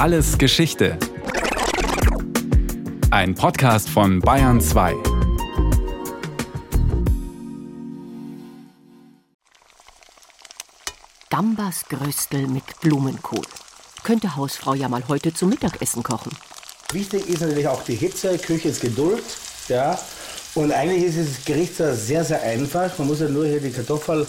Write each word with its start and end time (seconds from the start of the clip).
Alles 0.00 0.38
Geschichte. 0.38 0.96
Ein 3.10 3.34
Podcast 3.34 3.90
von 3.90 4.20
Bayern 4.20 4.58
2. 4.58 4.94
Gambas 11.28 11.84
Gröstel 11.90 12.46
mit 12.46 12.62
Blumenkohl. 12.80 13.44
Könnte 14.02 14.36
Hausfrau 14.36 14.72
ja 14.72 14.88
mal 14.88 15.06
heute 15.06 15.34
zum 15.34 15.50
Mittagessen 15.50 16.02
kochen. 16.02 16.32
Wichtig 16.92 17.28
ist 17.28 17.42
natürlich 17.42 17.68
auch 17.68 17.84
die 17.84 17.96
Hitze, 17.96 18.38
Küche 18.38 18.68
ist 18.68 18.80
Geduld. 18.80 19.22
Ja. 19.68 19.98
Und 20.54 20.72
eigentlich 20.72 21.14
ist 21.14 21.18
das 21.18 21.44
Gericht 21.44 21.76
sehr, 21.76 22.24
sehr 22.24 22.40
einfach. 22.42 22.96
Man 22.96 23.06
muss 23.06 23.20
ja 23.20 23.28
nur 23.28 23.44
hier 23.44 23.60
die 23.60 23.70
Kartoffel 23.70 24.26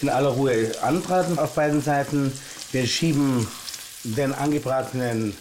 in 0.00 0.08
aller 0.08 0.30
Ruhe 0.30 0.72
anbraten 0.82 1.38
auf 1.38 1.54
beiden 1.54 1.80
Seiten. 1.80 2.32
Wir 2.72 2.88
schieben 2.88 3.46
den 4.04 4.32
angebratenen 4.32 5.36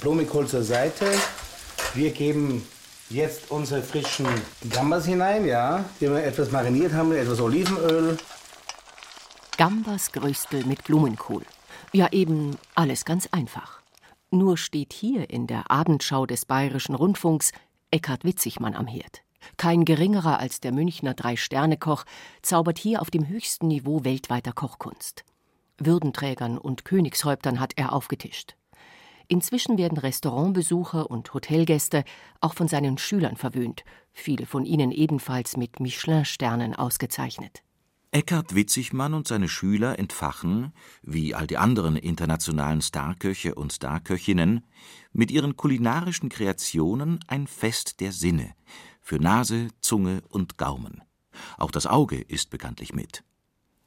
Blumenkohl 0.00 0.46
zur 0.46 0.62
Seite. 0.62 1.06
Wir 1.94 2.10
geben 2.10 2.66
jetzt 3.10 3.50
unsere 3.50 3.82
frischen 3.82 4.26
Gambas 4.70 5.06
hinein, 5.06 5.46
ja, 5.46 5.84
die 6.00 6.10
wir 6.10 6.24
etwas 6.24 6.50
mariniert 6.50 6.92
haben 6.92 7.12
etwas 7.12 7.40
Olivenöl. 7.40 8.16
Gambas 9.56 10.12
Gröstel 10.12 10.64
mit 10.64 10.84
Blumenkohl. 10.84 11.44
Ja, 11.92 12.08
eben 12.12 12.56
alles 12.74 13.04
ganz 13.04 13.28
einfach. 13.30 13.80
Nur 14.30 14.58
steht 14.58 14.92
hier 14.92 15.30
in 15.30 15.46
der 15.46 15.70
Abendschau 15.70 16.26
des 16.26 16.44
Bayerischen 16.44 16.94
Rundfunks 16.94 17.52
Eckhard 17.90 18.24
Witzigmann 18.24 18.74
am 18.74 18.86
Herd. 18.86 19.22
Kein 19.56 19.84
geringerer 19.84 20.40
als 20.40 20.60
der 20.60 20.72
Münchner 20.72 21.14
Drei-Sterne-Koch 21.14 22.04
zaubert 22.42 22.78
hier 22.78 23.00
auf 23.00 23.10
dem 23.10 23.28
höchsten 23.28 23.68
Niveau 23.68 24.04
weltweiter 24.04 24.52
Kochkunst. 24.52 25.24
Würdenträgern 25.78 26.58
und 26.58 26.84
Königshäuptern 26.84 27.60
hat 27.60 27.72
er 27.76 27.92
aufgetischt. 27.92 28.56
Inzwischen 29.28 29.76
werden 29.76 29.98
Restaurantbesucher 29.98 31.10
und 31.10 31.34
Hotelgäste 31.34 32.04
auch 32.40 32.54
von 32.54 32.68
seinen 32.68 32.96
Schülern 32.96 33.36
verwöhnt, 33.36 33.84
viele 34.12 34.46
von 34.46 34.64
ihnen 34.64 34.92
ebenfalls 34.92 35.56
mit 35.56 35.80
Michelin-Sternen 35.80 36.74
ausgezeichnet. 36.74 37.62
Eckhard 38.12 38.54
Witzigmann 38.54 39.14
und 39.14 39.26
seine 39.26 39.48
Schüler 39.48 39.98
entfachen, 39.98 40.72
wie 41.02 41.34
all 41.34 41.46
die 41.46 41.58
anderen 41.58 41.96
internationalen 41.96 42.80
Starköche 42.80 43.54
und 43.54 43.72
Starköchinnen, 43.72 44.64
mit 45.12 45.30
ihren 45.30 45.56
kulinarischen 45.56 46.28
Kreationen 46.28 47.18
ein 47.26 47.46
Fest 47.46 48.00
der 48.00 48.12
Sinne 48.12 48.54
für 49.02 49.18
Nase, 49.18 49.68
Zunge 49.80 50.22
und 50.28 50.56
Gaumen. 50.56 51.02
Auch 51.58 51.70
das 51.70 51.86
Auge 51.86 52.20
ist 52.20 52.50
bekanntlich 52.50 52.94
mit. 52.94 53.22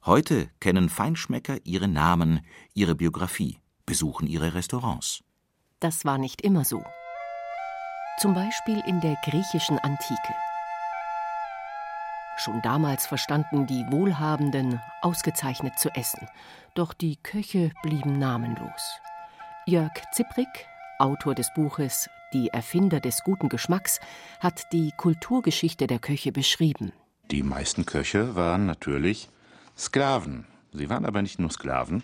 Heute 0.05 0.49
kennen 0.61 0.87
Feinschmecker 0.87 1.57
ihre 1.65 1.89
Namen, 1.89 2.39
ihre 2.73 2.95
Biografie, 2.95 3.59
besuchen 3.85 4.27
ihre 4.27 4.53
Restaurants. 4.53 5.23
Das 5.81 6.05
war 6.05 6.17
nicht 6.17 6.41
immer 6.41 6.63
so. 6.63 6.83
Zum 8.21 8.33
Beispiel 8.33 8.81
in 8.87 9.01
der 9.01 9.17
griechischen 9.25 9.77
Antike. 9.79 10.33
Schon 12.37 12.61
damals 12.61 13.05
verstanden 13.05 13.67
die 13.67 13.85
Wohlhabenden 13.91 14.79
ausgezeichnet 15.01 15.77
zu 15.77 15.89
essen, 15.89 16.27
doch 16.75 16.93
die 16.93 17.17
Köche 17.17 17.71
blieben 17.83 18.17
namenlos. 18.17 19.01
Jörg 19.65 19.91
Ziprik, 20.13 20.47
Autor 20.97 21.35
des 21.35 21.53
Buches 21.53 22.09
Die 22.31 22.47
Erfinder 22.49 23.01
des 23.01 23.23
guten 23.23 23.49
Geschmacks, 23.49 23.99
hat 24.39 24.71
die 24.71 24.91
Kulturgeschichte 24.95 25.87
der 25.87 25.99
Köche 25.99 26.31
beschrieben. 26.31 26.93
Die 27.31 27.43
meisten 27.43 27.85
Köche 27.85 28.35
waren 28.35 28.65
natürlich 28.65 29.29
Sklaven. 29.79 30.45
Sie 30.73 30.89
waren 30.89 31.05
aber 31.05 31.21
nicht 31.21 31.39
nur 31.39 31.49
Sklaven, 31.49 32.03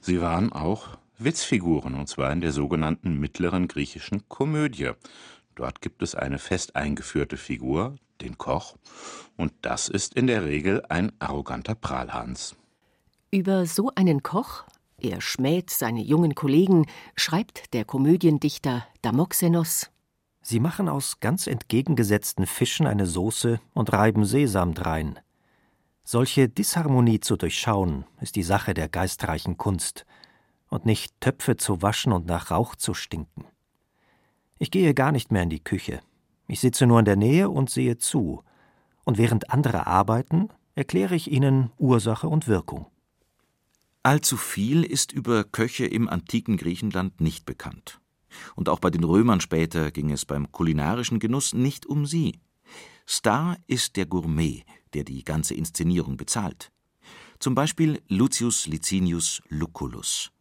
sie 0.00 0.20
waren 0.20 0.52
auch 0.52 0.96
Witzfiguren, 1.18 1.94
und 1.94 2.08
zwar 2.08 2.32
in 2.32 2.40
der 2.40 2.52
sogenannten 2.52 3.18
mittleren 3.18 3.68
griechischen 3.68 4.28
Komödie. 4.28 4.92
Dort 5.54 5.80
gibt 5.80 6.02
es 6.02 6.14
eine 6.14 6.38
fest 6.38 6.76
eingeführte 6.76 7.36
Figur, 7.36 7.96
den 8.20 8.38
Koch, 8.38 8.76
und 9.36 9.52
das 9.62 9.88
ist 9.88 10.14
in 10.14 10.26
der 10.26 10.44
Regel 10.44 10.82
ein 10.88 11.12
arroganter 11.18 11.74
Prahlhans. 11.74 12.54
Über 13.30 13.66
so 13.66 13.90
einen 13.96 14.22
Koch, 14.22 14.64
er 14.98 15.20
schmäht 15.20 15.70
seine 15.70 16.02
jungen 16.02 16.34
Kollegen, 16.34 16.86
schreibt 17.16 17.74
der 17.74 17.84
Komödiendichter 17.84 18.86
Damoxenos 19.02 19.90
Sie 20.48 20.60
machen 20.60 20.88
aus 20.88 21.18
ganz 21.18 21.48
entgegengesetzten 21.48 22.46
Fischen 22.46 22.86
eine 22.86 23.06
Sauce 23.06 23.58
und 23.74 23.92
reiben 23.92 24.24
Sesam 24.24 24.74
drein. 24.74 25.18
Solche 26.08 26.48
Disharmonie 26.48 27.18
zu 27.18 27.36
durchschauen, 27.36 28.04
ist 28.20 28.36
die 28.36 28.44
Sache 28.44 28.74
der 28.74 28.88
geistreichen 28.88 29.56
Kunst, 29.56 30.06
und 30.68 30.86
nicht 30.86 31.20
Töpfe 31.20 31.56
zu 31.56 31.82
waschen 31.82 32.12
und 32.12 32.26
nach 32.26 32.52
Rauch 32.52 32.76
zu 32.76 32.94
stinken. 32.94 33.44
Ich 34.60 34.70
gehe 34.70 34.94
gar 34.94 35.10
nicht 35.10 35.32
mehr 35.32 35.42
in 35.42 35.50
die 35.50 35.64
Küche, 35.64 36.00
ich 36.46 36.60
sitze 36.60 36.86
nur 36.86 37.00
in 37.00 37.06
der 37.06 37.16
Nähe 37.16 37.50
und 37.50 37.70
sehe 37.70 37.98
zu, 37.98 38.44
und 39.02 39.18
während 39.18 39.50
andere 39.50 39.88
arbeiten, 39.88 40.50
erkläre 40.76 41.16
ich 41.16 41.28
ihnen 41.28 41.72
Ursache 41.76 42.28
und 42.28 42.46
Wirkung. 42.46 42.86
Allzu 44.04 44.36
viel 44.36 44.84
ist 44.84 45.10
über 45.10 45.42
Köche 45.42 45.86
im 45.86 46.08
antiken 46.08 46.56
Griechenland 46.56 47.20
nicht 47.20 47.46
bekannt. 47.46 48.00
Und 48.54 48.68
auch 48.68 48.78
bei 48.78 48.90
den 48.90 49.02
Römern 49.02 49.40
später 49.40 49.90
ging 49.90 50.12
es 50.12 50.24
beim 50.24 50.52
kulinarischen 50.52 51.18
Genuss 51.18 51.52
nicht 51.52 51.84
um 51.84 52.06
sie. 52.06 52.38
Star 53.08 53.56
ist 53.66 53.96
der 53.96 54.06
Gourmet, 54.06 54.64
der 54.94 55.04
die 55.04 55.22
ganze 55.24 55.54
Inszenierung 55.54 56.16
bezahlt. 56.16 56.72
Zum 57.38 57.54
Beispiel 57.54 58.02
Lucius 58.08 58.66
Licinius 58.66 59.42
Lucullus. 59.48 60.32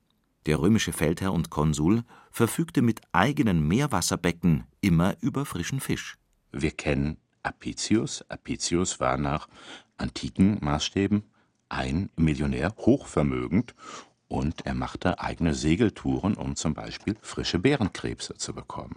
Der 0.46 0.60
römische 0.60 0.94
Feldherr 0.94 1.34
und 1.34 1.50
Konsul 1.50 2.04
verfügte 2.32 2.82
mit 2.82 3.02
eigenen 3.12 3.68
Meerwasserbecken 3.68 4.66
immer 4.82 5.16
über 5.22 5.46
frischen 5.46 5.80
Fisch. 5.80 6.18
Wir 6.52 6.72
kennen 6.72 7.18
Apicius. 7.44 8.24
Apicius 8.30 9.00
war 9.00 9.18
nach 9.18 9.48
antiken 9.98 10.58
Maßstäben 10.62 11.24
ein 11.70 12.10
Millionär, 12.16 12.74
hochvermögend, 12.78 13.76
und 14.28 14.66
er 14.66 14.74
machte 14.74 15.20
eigene 15.20 15.54
Segeltouren, 15.54 16.36
um 16.36 16.56
zum 16.56 16.74
Beispiel 16.74 17.16
frische 17.22 17.60
Bärenkrebse 17.60 18.36
zu 18.36 18.54
bekommen. 18.54 18.96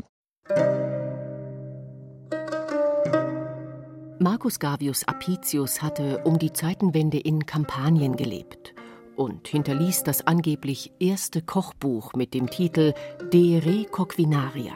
Marcus 4.20 4.58
Gavius 4.58 5.06
Apicius 5.06 5.80
hatte 5.80 6.18
um 6.24 6.40
die 6.40 6.52
Zeitenwende 6.52 7.18
in 7.18 7.46
Kampanien 7.46 8.16
gelebt 8.16 8.74
und 9.14 9.46
hinterließ 9.46 10.02
das 10.02 10.26
angeblich 10.26 10.90
erste 10.98 11.40
Kochbuch 11.40 12.14
mit 12.14 12.34
dem 12.34 12.50
Titel 12.50 12.94
De 13.32 13.58
Re 13.58 13.84
Coquinaria. 13.84 14.72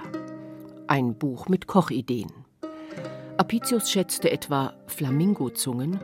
Ein 0.86 1.16
Buch 1.18 1.48
mit 1.48 1.66
Kochideen. 1.66 2.30
Apicius 3.36 3.90
schätzte 3.90 4.30
etwa 4.30 4.74
Flamingozungen 4.86 5.98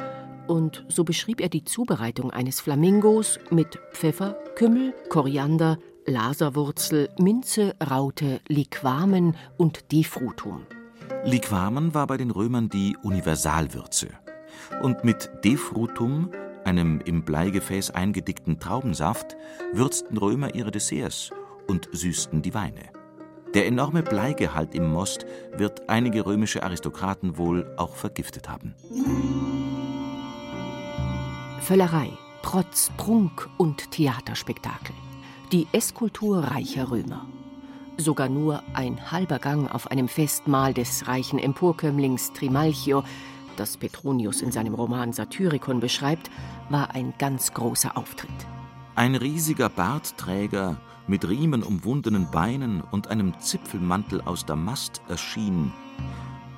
und 0.49 0.85
so 0.89 1.05
beschrieb 1.05 1.41
er 1.41 1.49
die 1.49 1.65
Zubereitung 1.65 2.33
eines 2.33 2.61
Flamingos 2.61 3.39
mit 3.51 3.79
Pfeffer, 3.93 4.37
Kümmel, 4.57 4.95
Koriander, 5.11 5.79
Laserwurzel, 6.07 7.09
Minze, 7.21 7.77
Raute, 7.89 8.41
Liquamen 8.49 9.37
und 9.57 9.93
Defrutum. 9.93 10.67
Liquamen 11.29 11.93
war 11.93 12.07
bei 12.07 12.17
den 12.17 12.31
Römern 12.31 12.71
die 12.71 12.97
Universalwürze. 13.03 14.09
Und 14.81 15.05
mit 15.05 15.31
Defrutum 15.45 16.31
einem 16.65 17.01
im 17.05 17.23
Bleigefäß 17.23 17.91
eingedickten 17.91 18.61
Traubensaft, 18.61 19.37
würzten 19.73 20.17
Römer 20.17 20.55
ihre 20.55 20.71
Desserts 20.71 21.31
und 21.67 21.89
süßten 21.93 22.41
die 22.41 22.55
Weine. 22.55 22.91
Der 23.55 23.67
enorme 23.67 24.03
Bleigehalt 24.03 24.75
im 24.75 24.91
Most 24.91 25.27
wird 25.57 25.89
einige 25.89 26.25
römische 26.25 26.63
Aristokraten 26.63 27.37
wohl 27.37 27.75
auch 27.77 27.95
vergiftet 27.95 28.49
haben. 28.49 28.75
Völlerei, 31.61 32.11
Protz, 32.43 32.91
Prunk 32.97 33.49
und 33.59 33.91
Theaterspektakel. 33.91 34.95
Die 35.53 35.67
Esskultur 35.73 36.39
reicher 36.39 36.91
Römer. 36.91 37.27
Sogar 37.99 38.29
nur 38.29 38.63
ein 38.75 39.11
halber 39.11 39.39
Gang 39.39 39.71
auf 39.73 39.91
einem 39.91 40.09
Festmahl 40.09 40.73
des 40.73 41.09
reichen 41.09 41.39
Emporkömmlings 41.39 42.33
Trimalchio 42.33 43.03
das 43.59 43.77
Petronius 43.77 44.41
in 44.41 44.53
seinem 44.53 44.75
Roman 44.75 45.13
Satyricon 45.13 45.81
beschreibt, 45.81 46.31
war 46.71 46.95
ein 46.95 47.13
ganz 47.19 47.53
großer 47.53 47.97
Auftritt. 47.97 48.31
Ein 48.95 49.17
riesiger 49.17 49.69
Bartträger 49.69 50.81
mit 51.09 51.29
riemenumwundenen 51.29 52.31
Beinen 52.31 52.83
und 52.83 53.09
einem 53.09 53.39
Zipfelmantel 53.41 54.21
aus 54.21 54.47
Damast 54.47 55.03
erschien 55.09 55.73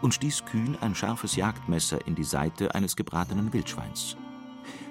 und 0.03 0.13
stieß 0.13 0.45
kühn 0.45 0.77
ein 0.81 0.95
scharfes 0.95 1.37
Jagdmesser 1.37 2.07
in 2.07 2.15
die 2.15 2.25
Seite 2.25 2.75
eines 2.75 2.97
gebratenen 2.97 3.53
Wildschweins. 3.53 4.17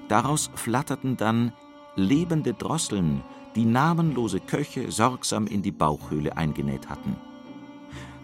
Daraus 0.07 0.49
flatterten 0.55 1.15
dann 1.17 1.53
lebende 1.95 2.53
Drosseln, 2.53 3.21
die 3.55 3.65
namenlose 3.65 4.39
Köche 4.39 4.91
sorgsam 4.91 5.47
in 5.47 5.61
die 5.61 5.71
Bauchhöhle 5.71 6.37
eingenäht 6.37 6.89
hatten. 6.89 7.15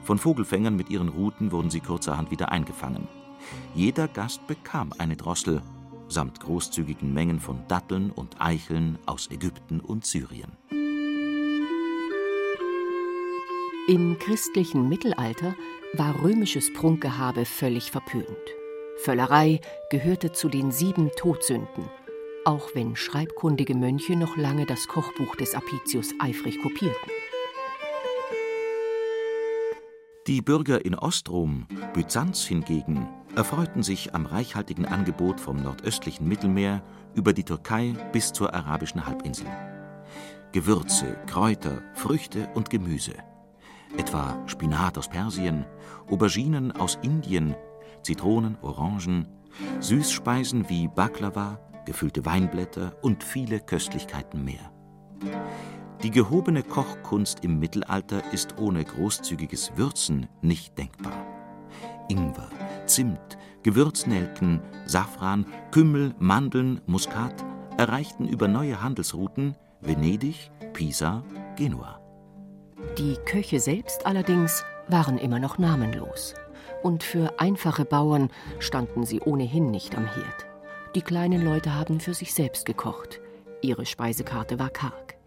Von 0.03 0.17
Vogelfängern 0.17 0.75
mit 0.75 0.89
ihren 0.89 1.09
Ruten 1.09 1.51
wurden 1.51 1.69
sie 1.69 1.79
kurzerhand 1.79 2.31
wieder 2.31 2.51
eingefangen. 2.51 3.07
Jeder 3.73 4.07
Gast 4.07 4.45
bekam 4.47 4.93
eine 4.97 5.15
Drossel 5.15 5.61
samt 6.07 6.39
großzügigen 6.39 7.13
Mengen 7.13 7.39
von 7.39 7.59
Datteln 7.67 8.11
und 8.11 8.39
Eicheln 8.39 8.99
aus 9.05 9.29
Ägypten 9.31 9.79
und 9.79 10.05
Syrien. 10.05 10.51
Im 13.87 14.17
christlichen 14.19 14.89
Mittelalter 14.89 15.55
war 15.93 16.23
römisches 16.23 16.73
Prunkgehabe 16.73 17.45
völlig 17.45 17.91
verpönt. 17.91 18.25
Völlerei 18.97 19.61
gehörte 19.91 20.31
zu 20.31 20.49
den 20.49 20.71
sieben 20.71 21.11
Todsünden, 21.17 21.85
auch 22.45 22.69
wenn 22.75 22.95
schreibkundige 22.95 23.75
Mönche 23.75 24.15
noch 24.15 24.37
lange 24.37 24.65
das 24.65 24.87
Kochbuch 24.87 25.35
des 25.35 25.55
Apicius 25.55 26.13
eifrig 26.19 26.61
kopierten. 26.61 27.11
Die 30.27 30.41
Bürger 30.41 30.85
in 30.85 30.95
Ostrom, 30.95 31.67
Byzanz 31.93 32.45
hingegen, 32.45 33.07
erfreuten 33.35 33.83
sich 33.83 34.15
am 34.15 34.25
reichhaltigen 34.25 34.85
Angebot 34.85 35.39
vom 35.39 35.57
nordöstlichen 35.57 36.27
Mittelmeer 36.27 36.83
über 37.13 37.33
die 37.33 37.43
Türkei 37.43 37.93
bis 38.11 38.31
zur 38.31 38.53
arabischen 38.53 39.05
Halbinsel. 39.05 39.47
Gewürze, 40.51 41.17
Kräuter, 41.27 41.81
Früchte 41.93 42.49
und 42.55 42.69
Gemüse, 42.69 43.13
etwa 43.97 44.41
Spinat 44.47 44.97
aus 44.97 45.09
Persien, 45.09 45.65
Auberginen 46.09 46.71
aus 46.71 46.97
Indien, 47.01 47.55
Zitronen, 48.01 48.57
Orangen, 48.61 49.27
Süßspeisen 49.79 50.69
wie 50.69 50.87
Baklava, 50.87 51.59
gefüllte 51.85 52.25
Weinblätter 52.25 52.95
und 53.01 53.23
viele 53.23 53.59
Köstlichkeiten 53.59 54.43
mehr. 54.43 54.71
Die 56.03 56.11
gehobene 56.11 56.61
Kochkunst 56.61 57.43
im 57.43 57.59
Mittelalter 57.59 58.21
ist 58.33 58.57
ohne 58.59 58.83
großzügiges 58.83 59.77
Würzen 59.77 60.27
nicht 60.41 60.77
denkbar. 60.77 61.25
Ingwer, 62.09 62.49
Zimt, 62.85 63.37
Gewürznelken, 63.63 64.61
Safran, 64.85 65.45
Kümmel, 65.71 66.13
Mandeln, 66.19 66.81
Muskat 66.85 67.43
erreichten 67.77 68.27
über 68.27 68.47
neue 68.47 68.81
Handelsrouten 68.81 69.55
Venedig, 69.81 70.51
Pisa, 70.73 71.23
Genua. 71.55 71.99
Die 72.97 73.15
Köche 73.25 73.59
selbst 73.59 74.05
allerdings 74.05 74.63
waren 74.87 75.17
immer 75.17 75.39
noch 75.39 75.57
namenlos. 75.57 76.33
Und 76.83 77.03
für 77.03 77.39
einfache 77.39 77.85
Bauern 77.85 78.29
standen 78.59 79.05
sie 79.05 79.21
ohnehin 79.21 79.71
nicht 79.71 79.97
am 79.97 80.05
Herd. 80.05 80.45
Die 80.95 81.01
kleinen 81.01 81.43
Leute 81.43 81.73
haben 81.73 81.99
für 81.99 82.13
sich 82.13 82.33
selbst 82.33 82.65
gekocht. 82.65 83.19
Ihre 83.61 83.85
Speisekarte 83.85 84.59
war 84.59 84.69
karg. 84.69 85.17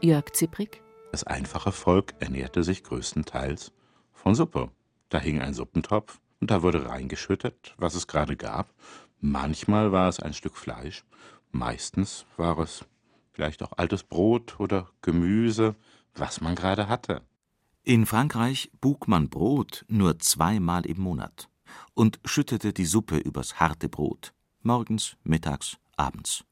Jörg 0.00 0.30
Zipprig? 0.32 0.80
Das 1.10 1.24
einfache 1.24 1.72
Volk 1.72 2.14
ernährte 2.20 2.62
sich 2.62 2.84
größtenteils 2.84 3.72
von 4.12 4.36
Suppe. 4.36 4.70
Da 5.08 5.18
hing 5.18 5.40
ein 5.40 5.52
Suppentopf 5.52 6.20
und 6.40 6.52
da 6.52 6.62
wurde 6.62 6.88
reingeschüttet, 6.88 7.74
was 7.76 7.96
es 7.96 8.06
gerade 8.06 8.36
gab. 8.36 8.72
Manchmal 9.20 9.90
war 9.90 10.08
es 10.08 10.20
ein 10.20 10.32
Stück 10.32 10.56
Fleisch, 10.56 11.04
meistens 11.50 12.24
war 12.36 12.60
es 12.60 12.84
vielleicht 13.32 13.64
auch 13.64 13.72
altes 13.76 14.04
Brot 14.04 14.60
oder 14.60 14.90
Gemüse, 15.02 15.74
was 16.14 16.40
man 16.40 16.54
gerade 16.54 16.88
hatte. 16.88 17.22
In 17.82 18.06
Frankreich 18.06 18.70
buk 18.80 19.08
man 19.08 19.28
Brot 19.28 19.84
nur 19.88 20.20
zweimal 20.20 20.86
im 20.86 21.00
Monat 21.00 21.48
und 21.94 22.20
schüttete 22.24 22.72
die 22.72 22.86
Suppe 22.86 23.16
übers 23.16 23.58
harte 23.58 23.88
Brot, 23.88 24.32
morgens, 24.66 25.16
mittags, 25.24 25.78
abends. 25.96 26.44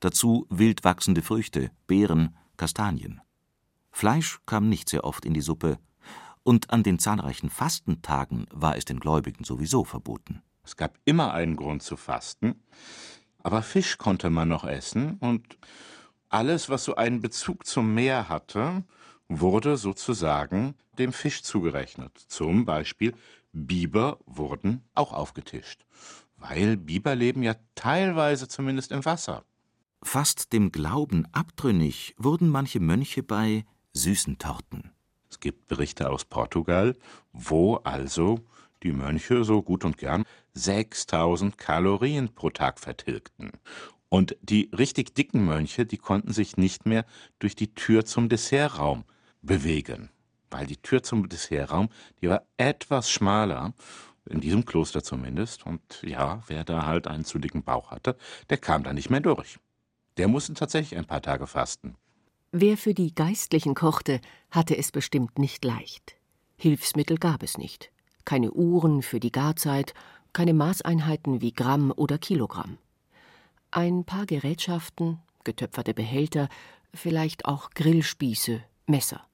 Dazu 0.00 0.46
wild 0.50 0.84
wachsende 0.84 1.22
Früchte, 1.22 1.70
Beeren, 1.86 2.36
Kastanien. 2.56 3.20
Fleisch 3.90 4.40
kam 4.46 4.68
nicht 4.68 4.88
sehr 4.88 5.04
oft 5.04 5.24
in 5.24 5.34
die 5.34 5.40
Suppe, 5.40 5.78
und 6.44 6.70
an 6.70 6.82
den 6.82 6.98
zahlreichen 6.98 7.50
Fastentagen 7.50 8.46
war 8.50 8.76
es 8.76 8.84
den 8.84 8.98
Gläubigen 8.98 9.44
sowieso 9.44 9.84
verboten. 9.84 10.42
Es 10.64 10.76
gab 10.76 10.98
immer 11.04 11.34
einen 11.34 11.56
Grund 11.56 11.82
zu 11.82 11.96
fasten, 11.96 12.62
aber 13.42 13.62
Fisch 13.62 13.98
konnte 13.98 14.30
man 14.30 14.48
noch 14.48 14.64
essen 14.64 15.18
und 15.18 15.58
alles, 16.28 16.68
was 16.68 16.84
so 16.84 16.96
einen 16.96 17.20
Bezug 17.20 17.66
zum 17.66 17.94
Meer 17.94 18.28
hatte, 18.28 18.82
wurde 19.28 19.76
sozusagen 19.76 20.74
dem 20.98 21.12
Fisch 21.12 21.42
zugerechnet. 21.42 22.16
Zum 22.18 22.64
Beispiel 22.64 23.14
Biber 23.52 24.18
wurden 24.24 24.82
auch 24.94 25.12
aufgetischt, 25.12 25.84
weil 26.42 26.76
Biber 26.76 27.14
leben 27.14 27.42
ja 27.42 27.54
teilweise 27.74 28.48
zumindest 28.48 28.92
im 28.92 29.04
Wasser. 29.04 29.44
Fast 30.02 30.52
dem 30.52 30.72
Glauben 30.72 31.26
abtrünnig 31.32 32.14
wurden 32.18 32.48
manche 32.48 32.80
Mönche 32.80 33.22
bei 33.22 33.64
süßen 33.92 34.38
Torten. 34.38 34.90
Es 35.30 35.38
gibt 35.38 35.68
Berichte 35.68 36.10
aus 36.10 36.24
Portugal, 36.24 36.96
wo 37.32 37.76
also 37.76 38.40
die 38.82 38.92
Mönche 38.92 39.44
so 39.44 39.62
gut 39.62 39.84
und 39.84 39.96
gern 39.96 40.24
6000 40.54 41.56
Kalorien 41.56 42.34
pro 42.34 42.50
Tag 42.50 42.80
vertilgten. 42.80 43.52
Und 44.08 44.36
die 44.42 44.68
richtig 44.76 45.14
dicken 45.14 45.44
Mönche, 45.44 45.86
die 45.86 45.96
konnten 45.96 46.32
sich 46.32 46.56
nicht 46.56 46.84
mehr 46.84 47.06
durch 47.38 47.54
die 47.54 47.72
Tür 47.74 48.04
zum 48.04 48.28
Dessertraum 48.28 49.04
bewegen, 49.40 50.10
weil 50.50 50.66
die 50.66 50.76
Tür 50.76 51.02
zum 51.02 51.28
Dessertraum, 51.28 51.88
die 52.20 52.28
war 52.28 52.42
etwas 52.56 53.10
schmaler, 53.10 53.72
in 54.28 54.40
diesem 54.40 54.64
Kloster 54.64 55.02
zumindest, 55.02 55.66
und 55.66 56.02
ja, 56.02 56.42
wer 56.46 56.64
da 56.64 56.86
halt 56.86 57.06
einen 57.06 57.24
zu 57.24 57.38
dicken 57.38 57.62
Bauch 57.62 57.90
hatte, 57.90 58.16
der 58.50 58.58
kam 58.58 58.84
da 58.84 58.92
nicht 58.92 59.10
mehr 59.10 59.20
durch. 59.20 59.58
Der 60.16 60.28
musste 60.28 60.54
tatsächlich 60.54 60.98
ein 60.98 61.06
paar 61.06 61.22
Tage 61.22 61.46
fasten. 61.46 61.96
Wer 62.52 62.76
für 62.76 62.94
die 62.94 63.14
Geistlichen 63.14 63.74
kochte, 63.74 64.20
hatte 64.50 64.76
es 64.76 64.92
bestimmt 64.92 65.38
nicht 65.38 65.64
leicht. 65.64 66.16
Hilfsmittel 66.56 67.16
gab 67.16 67.42
es 67.42 67.56
nicht. 67.56 67.90
Keine 68.24 68.52
Uhren 68.52 69.02
für 69.02 69.20
die 69.20 69.32
Garzeit, 69.32 69.94
keine 70.32 70.54
Maßeinheiten 70.54 71.40
wie 71.40 71.52
Gramm 71.52 71.92
oder 71.94 72.18
Kilogramm. 72.18 72.78
Ein 73.70 74.04
paar 74.04 74.26
Gerätschaften, 74.26 75.18
getöpferte 75.44 75.94
Behälter, 75.94 76.48
vielleicht 76.94 77.46
auch 77.46 77.70
Grillspieße, 77.70 78.62
Messer. 78.86 79.26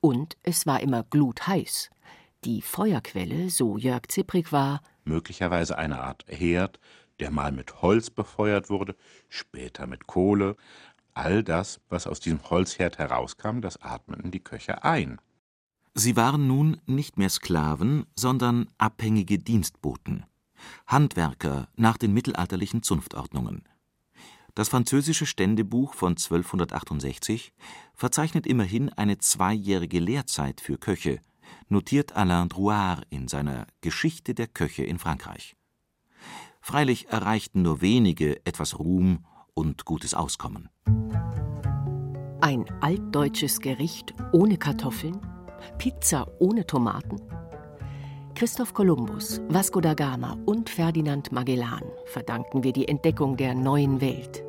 Und 0.00 0.36
es 0.42 0.66
war 0.66 0.80
immer 0.80 1.04
glutheiß. 1.04 1.90
Die 2.44 2.62
Feuerquelle, 2.62 3.50
so 3.50 3.76
Jörg 3.76 4.02
Zipprig 4.08 4.52
war, 4.52 4.82
möglicherweise 5.04 5.78
eine 5.78 6.00
Art 6.00 6.24
Herd, 6.28 6.78
der 7.18 7.30
mal 7.30 7.52
mit 7.52 7.82
Holz 7.82 8.10
befeuert 8.10 8.70
wurde, 8.70 8.94
später 9.28 9.86
mit 9.86 10.06
Kohle. 10.06 10.56
All 11.14 11.42
das, 11.42 11.80
was 11.88 12.06
aus 12.06 12.20
diesem 12.20 12.48
Holzherd 12.50 12.98
herauskam, 12.98 13.60
das 13.60 13.80
atmeten 13.82 14.30
die 14.30 14.40
Köche 14.40 14.84
ein. 14.84 15.18
Sie 15.94 16.14
waren 16.14 16.46
nun 16.46 16.78
nicht 16.84 17.16
mehr 17.16 17.30
Sklaven, 17.30 18.04
sondern 18.14 18.68
abhängige 18.76 19.38
Dienstboten, 19.38 20.26
Handwerker 20.86 21.68
nach 21.74 21.96
den 21.96 22.12
mittelalterlichen 22.12 22.82
Zunftordnungen. 22.82 23.62
Das 24.54 24.68
französische 24.68 25.26
Ständebuch 25.26 25.94
von 25.94 26.12
1268 26.12 27.52
verzeichnet 27.94 28.46
immerhin 28.46 28.90
eine 28.90 29.18
zweijährige 29.18 30.00
Lehrzeit 30.00 30.60
für 30.60 30.76
Köche, 30.78 31.20
notiert 31.68 32.16
Alain 32.16 32.48
Drouard 32.48 33.06
in 33.10 33.28
seiner 33.28 33.66
Geschichte 33.80 34.34
der 34.34 34.46
Köche 34.46 34.84
in 34.84 34.98
Frankreich. 34.98 35.56
Freilich 36.60 37.08
erreichten 37.08 37.62
nur 37.62 37.80
wenige 37.80 38.44
etwas 38.44 38.78
Ruhm 38.78 39.24
und 39.54 39.84
gutes 39.84 40.14
Auskommen. 40.14 40.68
Ein 42.40 42.64
altdeutsches 42.80 43.60
Gericht 43.60 44.14
ohne 44.32 44.56
Kartoffeln? 44.56 45.20
Pizza 45.78 46.26
ohne 46.38 46.66
Tomaten? 46.66 47.20
Christoph 48.34 48.74
Kolumbus, 48.74 49.40
Vasco 49.48 49.80
da 49.80 49.94
Gama 49.94 50.36
und 50.44 50.68
Ferdinand 50.68 51.32
Magellan 51.32 51.82
verdanken 52.04 52.62
wir 52.62 52.72
die 52.72 52.86
Entdeckung 52.86 53.36
der 53.36 53.54
neuen 53.54 54.00
Welt. 54.00 54.45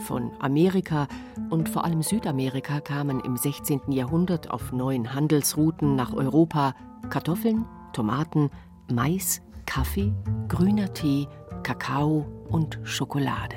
Von 0.00 0.32
Amerika 0.40 1.06
und 1.50 1.68
vor 1.68 1.84
allem 1.84 2.02
Südamerika 2.02 2.80
kamen 2.80 3.20
im 3.20 3.36
16. 3.36 3.92
Jahrhundert 3.92 4.50
auf 4.50 4.72
neuen 4.72 5.14
Handelsrouten 5.14 5.94
nach 5.94 6.12
Europa 6.12 6.74
Kartoffeln, 7.10 7.64
Tomaten, 7.92 8.50
Mais, 8.90 9.40
Kaffee, 9.66 10.12
grüner 10.48 10.92
Tee, 10.92 11.28
Kakao 11.62 12.26
und 12.48 12.78
Schokolade. 12.82 13.56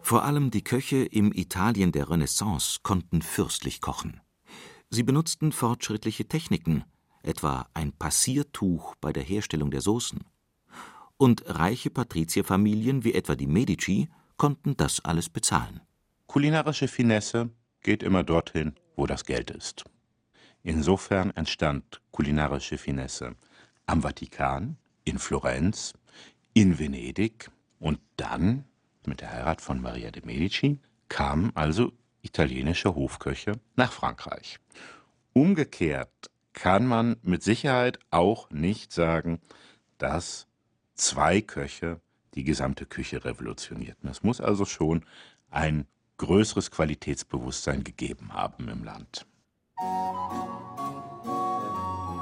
Vor 0.00 0.24
allem 0.24 0.50
die 0.50 0.62
Köche 0.62 1.04
im 1.04 1.32
Italien 1.32 1.90
der 1.90 2.10
Renaissance 2.10 2.78
konnten 2.82 3.22
fürstlich 3.22 3.80
kochen. 3.80 4.20
Sie 4.88 5.02
benutzten 5.02 5.50
fortschrittliche 5.50 6.28
Techniken, 6.28 6.84
etwa 7.22 7.66
ein 7.74 7.92
Passiertuch 7.92 8.94
bei 9.00 9.12
der 9.12 9.24
Herstellung 9.24 9.70
der 9.70 9.80
Soßen. 9.80 10.20
Und 11.18 11.44
reiche 11.46 11.90
Patrizierfamilien 11.90 13.04
wie 13.04 13.14
etwa 13.14 13.34
die 13.34 13.46
Medici 13.46 14.08
konnten 14.36 14.76
das 14.76 15.04
alles 15.04 15.28
bezahlen. 15.28 15.80
Kulinarische 16.26 16.88
Finesse 16.88 17.50
geht 17.80 18.02
immer 18.02 18.22
dorthin, 18.22 18.74
wo 18.96 19.06
das 19.06 19.24
Geld 19.24 19.50
ist. 19.50 19.84
Insofern 20.62 21.30
entstand 21.30 22.02
kulinarische 22.10 22.76
Finesse 22.76 23.36
am 23.86 24.02
Vatikan, 24.02 24.76
in 25.04 25.18
Florenz, 25.18 25.94
in 26.52 26.78
Venedig 26.78 27.50
und 27.78 28.00
dann, 28.16 28.64
mit 29.06 29.20
der 29.20 29.32
Heirat 29.32 29.60
von 29.60 29.80
Maria 29.80 30.10
de 30.10 30.26
Medici, 30.26 30.80
kamen 31.08 31.52
also 31.54 31.92
italienische 32.22 32.94
Hofköche 32.94 33.52
nach 33.76 33.92
Frankreich. 33.92 34.58
Umgekehrt 35.32 36.30
kann 36.52 36.86
man 36.86 37.16
mit 37.22 37.42
Sicherheit 37.42 38.00
auch 38.10 38.50
nicht 38.50 38.92
sagen, 38.92 39.40
dass 39.98 40.48
zwei 40.96 41.40
Köche 41.40 42.00
die 42.34 42.44
gesamte 42.44 42.86
Küche 42.86 43.24
revolutionierten. 43.24 44.08
Es 44.10 44.22
muss 44.22 44.40
also 44.40 44.64
schon 44.64 45.04
ein 45.50 45.86
größeres 46.18 46.70
Qualitätsbewusstsein 46.70 47.84
gegeben 47.84 48.32
haben 48.32 48.68
im 48.68 48.84
Land. 48.84 49.26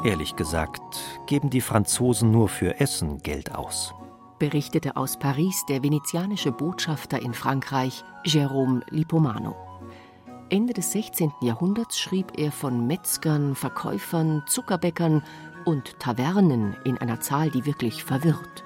Ehrlich 0.04 0.37
gesagt, 0.37 0.83
geben 1.26 1.50
die 1.50 1.61
Franzosen 1.61 2.31
nur 2.31 2.49
für 2.49 2.78
Essen 2.78 3.19
Geld 3.23 3.54
aus, 3.54 3.95
berichtete 4.38 4.97
aus 4.97 5.19
Paris 5.19 5.64
der 5.69 5.83
venezianische 5.83 6.52
Botschafter 6.52 7.23
in 7.23 7.33
Frankreich 7.33 8.04
Jérôme 8.25 8.83
Lippomano. 8.90 9.57
Ende 10.50 10.75
des 10.75 10.93
16. 10.93 11.33
Jahrhunderts 11.40 11.99
schrieb 11.99 12.33
er 12.37 12.52
von 12.52 12.87
Metzgern, 12.87 13.54
Verkäufern, 13.54 14.43
Zuckerbäckern 14.47 15.23
und 15.64 15.99
Tavernen 15.99 16.76
in 16.85 16.99
einer 16.99 17.21
Zahl, 17.21 17.50
die 17.50 17.66
wirklich 17.66 18.04
verwirrt. 18.04 18.64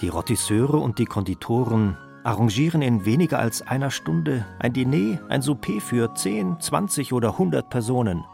Die 0.00 0.08
Rotisseure 0.08 0.78
und 0.78 0.98
die 0.98 1.04
Konditoren 1.04 1.96
arrangieren 2.24 2.82
in 2.82 3.04
weniger 3.04 3.38
als 3.38 3.62
einer 3.62 3.90
Stunde 3.90 4.46
ein 4.58 4.72
Diner, 4.72 5.20
ein 5.28 5.42
Souper 5.42 5.80
für 5.80 6.14
10, 6.14 6.60
20 6.60 7.12
oder 7.12 7.32
100 7.32 7.68
Personen. 7.68 8.24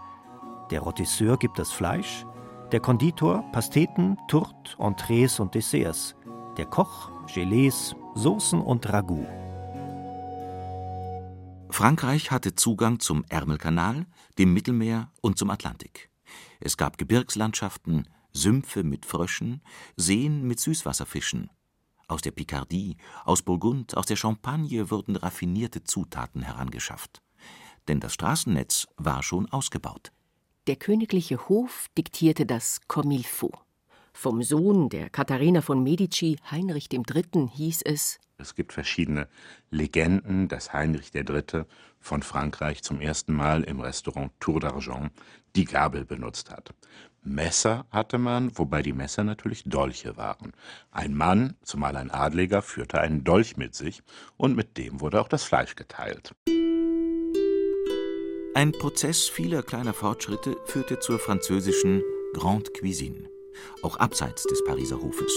Der 0.70 0.80
Rotisseur 0.80 1.37
gibt 1.37 1.59
das 1.59 1.73
Fleisch, 1.73 2.25
der 2.73 2.80
Konditor 2.80 3.44
Pasteten, 3.52 4.16
Tourte, 4.28 4.76
Entrees 4.78 5.40
und 5.40 5.54
Desserts, 5.54 6.14
der 6.56 6.66
Koch 6.66 7.11
Gelees, 7.32 7.97
Soßen 8.14 8.61
und 8.61 8.88
Ragout. 8.92 9.26
Frankreich 11.70 12.30
hatte 12.30 12.54
Zugang 12.54 13.00
zum 13.00 13.25
Ärmelkanal, 13.28 14.06
dem 14.38 14.52
Mittelmeer 14.52 15.11
und 15.20 15.38
zum 15.38 15.50
Atlantik. 15.50 16.09
Es 16.60 16.76
gab 16.76 16.98
Gebirgslandschaften, 16.98 18.06
Sümpfe 18.32 18.84
mit 18.84 19.06
Fröschen, 19.06 19.62
Seen 19.96 20.46
mit 20.46 20.60
Süßwasserfischen. 20.60 21.50
Aus 22.06 22.20
der 22.20 22.32
Picardie, 22.32 22.96
aus 23.24 23.42
Burgund, 23.42 23.96
aus 23.96 24.06
der 24.06 24.16
Champagne 24.16 24.90
wurden 24.90 25.16
raffinierte 25.16 25.84
Zutaten 25.84 26.42
herangeschafft. 26.42 27.22
Denn 27.88 28.00
das 28.00 28.14
Straßennetz 28.14 28.88
war 28.96 29.22
schon 29.22 29.50
ausgebaut. 29.50 30.12
Der 30.66 30.76
königliche 30.76 31.48
Hof 31.48 31.86
diktierte 31.96 32.46
das 32.46 32.80
Comme 32.86 33.14
il 33.14 33.24
faut. 33.24 33.54
Vom 34.12 34.42
Sohn 34.42 34.88
der 34.88 35.08
Katharina 35.08 35.62
von 35.62 35.82
Medici, 35.82 36.36
Heinrich 36.50 36.88
III., 36.92 37.48
hieß 37.48 37.82
es: 37.82 38.18
Es 38.40 38.54
gibt 38.54 38.73
verschiedene 38.73 39.28
Legenden, 39.70 40.49
dass 40.49 40.73
Heinrich 40.73 41.14
III. 41.14 41.64
von 41.99 42.23
Frankreich 42.23 42.82
zum 42.82 43.00
ersten 43.00 43.35
Mal 43.35 43.62
im 43.64 43.80
Restaurant 43.80 44.32
Tour 44.40 44.61
d'Argent 44.61 45.11
die 45.56 45.64
Gabel 45.64 46.04
benutzt 46.04 46.50
hat. 46.50 46.75
Messer 47.23 47.85
hatte 47.90 48.18
man, 48.18 48.56
wobei 48.56 48.82
die 48.82 48.94
Messer 48.94 49.25
natürlich 49.25 49.64
Dolche 49.64 50.16
waren. 50.16 50.52
Ein 50.90 51.14
Mann, 51.14 51.56
zumal 51.62 51.97
ein 51.97 52.11
Adliger, 52.11 52.62
führte 52.62 53.00
einen 53.00 53.25
Dolch 53.25 53.56
mit 53.56 53.75
sich 53.75 54.02
und 54.37 54.56
mit 54.56 54.78
dem 54.78 55.00
wurde 55.00 55.20
auch 55.20 55.28
das 55.28 55.44
Fleisch 55.44 55.76
geteilt. 55.76 56.35
Ein 58.54 58.73
Prozess 58.73 59.28
vieler 59.28 59.62
kleiner 59.62 59.92
Fortschritte 59.92 60.56
führte 60.66 60.99
zur 60.99 61.18
französischen 61.18 62.02
Grande 62.32 62.70
Cuisine, 62.73 63.28
auch 63.82 63.97
abseits 63.97 64.44
des 64.44 64.64
Pariser 64.64 65.00
Hofes. 65.00 65.32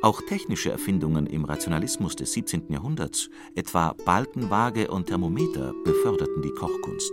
Auch 0.00 0.22
technische 0.22 0.70
Erfindungen 0.70 1.26
im 1.26 1.44
Rationalismus 1.44 2.14
des 2.14 2.32
17. 2.32 2.64
Jahrhunderts, 2.68 3.30
etwa 3.56 3.94
Balkenwaage 4.04 4.88
und 4.90 5.06
Thermometer, 5.06 5.74
beförderten 5.84 6.40
die 6.42 6.50
Kochkunst. 6.50 7.12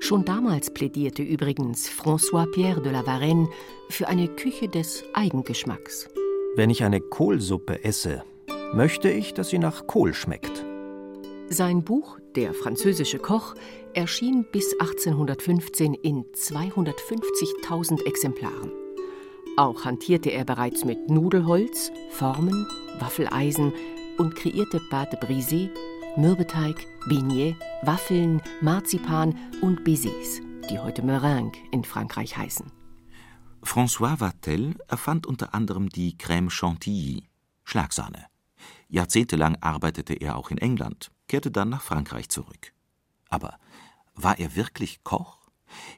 Schon 0.00 0.24
damals 0.24 0.72
plädierte 0.72 1.22
übrigens 1.22 1.88
François 1.90 2.50
Pierre 2.50 2.80
de 2.80 2.92
la 2.92 3.06
Varenne 3.06 3.48
für 3.90 4.08
eine 4.08 4.28
Küche 4.28 4.68
des 4.68 5.04
Eigengeschmacks. 5.12 6.08
Wenn 6.54 6.70
ich 6.70 6.84
eine 6.84 7.00
Kohlsuppe 7.00 7.84
esse, 7.84 8.22
möchte 8.72 9.10
ich, 9.10 9.34
dass 9.34 9.50
sie 9.50 9.58
nach 9.58 9.86
Kohl 9.86 10.14
schmeckt. 10.14 10.64
Sein 11.48 11.84
Buch 11.84 12.18
Der 12.34 12.54
französische 12.54 13.18
Koch 13.18 13.54
erschien 13.94 14.46
bis 14.52 14.72
1815 14.80 15.94
in 15.94 16.24
250.000 16.32 18.06
Exemplaren. 18.06 18.85
Auch 19.56 19.86
hantierte 19.86 20.30
er 20.30 20.44
bereits 20.44 20.84
mit 20.84 21.08
Nudelholz, 21.08 21.90
Formen, 22.10 22.66
Waffeleisen 22.98 23.72
und 24.18 24.36
kreierte 24.36 24.80
Pâte 24.90 25.16
brisée, 25.18 25.70
Mürbeteig, 26.18 26.86
Beignets, 27.08 27.58
Waffeln, 27.82 28.42
Marzipan 28.60 29.34
und 29.62 29.82
Baisers, 29.82 30.42
die 30.70 30.78
heute 30.78 31.02
Meringue 31.02 31.58
in 31.72 31.84
Frankreich 31.84 32.36
heißen. 32.36 32.70
François 33.62 34.20
Vatel 34.20 34.74
erfand 34.88 35.26
unter 35.26 35.54
anderem 35.54 35.88
die 35.88 36.16
Crème 36.18 36.50
Chantilly, 36.50 37.24
Schlagsahne. 37.64 38.26
Jahrzehntelang 38.88 39.56
arbeitete 39.62 40.14
er 40.14 40.36
auch 40.36 40.50
in 40.50 40.58
England, 40.58 41.10
kehrte 41.28 41.50
dann 41.50 41.70
nach 41.70 41.82
Frankreich 41.82 42.28
zurück. 42.28 42.72
Aber 43.30 43.58
war 44.14 44.38
er 44.38 44.54
wirklich 44.54 45.02
Koch? 45.02 45.45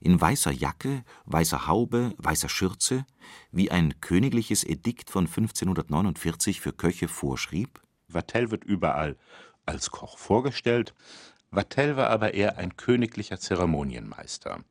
In 0.00 0.20
weißer 0.20 0.50
Jacke, 0.50 1.04
weißer 1.26 1.66
Haube, 1.66 2.14
weißer 2.18 2.48
Schürze, 2.48 3.06
wie 3.52 3.70
ein 3.70 4.00
königliches 4.00 4.64
Edikt 4.64 5.10
von 5.10 5.26
1549 5.26 6.60
für 6.60 6.72
Köche 6.72 7.08
vorschrieb? 7.08 7.80
Vatel 8.08 8.50
wird 8.50 8.64
überall 8.64 9.16
als 9.66 9.90
Koch 9.90 10.18
vorgestellt. 10.18 10.94
Vatel 11.50 11.96
war 11.96 12.10
aber 12.10 12.34
eher 12.34 12.58
ein 12.58 12.76
königlicher 12.76 13.38
Zeremonienmeister. 13.38 14.64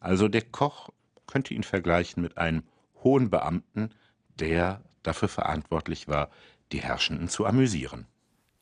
Also 0.00 0.28
der 0.28 0.42
Koch 0.42 0.90
könnte 1.26 1.54
ihn 1.54 1.62
vergleichen 1.62 2.22
mit 2.22 2.38
einem 2.38 2.64
hohen 3.02 3.30
Beamten, 3.30 3.90
der 4.38 4.82
dafür 5.02 5.28
verantwortlich 5.28 6.08
war, 6.08 6.30
die 6.72 6.80
Herrschenden 6.80 7.28
zu 7.28 7.46
amüsieren. 7.46 8.06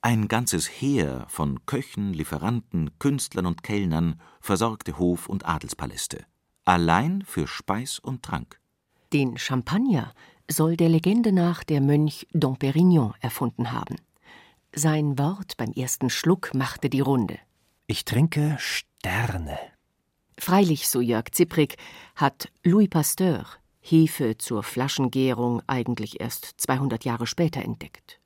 Ein 0.01 0.29
ganzes 0.29 0.69
Heer 0.69 1.27
von 1.29 1.67
Köchen, 1.67 2.13
Lieferanten, 2.13 2.91
Künstlern 2.99 3.47
und 3.47 3.63
Kellnern 3.63 4.21
versorgte 4.41 4.99
Hof- 4.99 5.29
und 5.29 5.47
Adelspaläste, 5.47 6.25
allein 6.65 7.23
für 7.23 7.49
Speis 7.49 7.99
und 7.99 8.23
Trank. 8.23 8.61
Den 9.13 9.39
Champagner 9.39 10.15
soll 10.49 10.77
der 10.77 10.89
Legende 10.89 11.33
nach 11.33 11.65
der 11.65 11.81
Mönch 11.81 12.27
Dom 12.33 12.57
Perignon 12.57 13.15
erfunden 13.21 13.73
haben. 13.73 13.97
Sein 14.73 15.19
Wort 15.19 15.57
beim 15.57 15.73
ersten 15.73 16.11
Schluck 16.11 16.55
machte 16.55 16.89
die 16.91 17.01
Runde. 17.01 17.39
Ich 17.87 18.05
trinke 18.05 18.57
Sterne. 18.61 19.59
Freilich, 20.39 20.89
so 20.89 21.01
Jörg 21.01 21.33
Zipprig, 21.33 21.77
hat 22.15 22.53
Louis 22.63 22.89
Pasteur 22.89 23.47
Hefe 23.81 24.37
zur 24.37 24.63
Flaschengärung 24.63 25.63
eigentlich 25.67 26.21
erst 26.21 26.55
200 26.59 27.05
Jahre 27.05 27.27
später 27.27 27.63
entdeckt. 27.63 28.18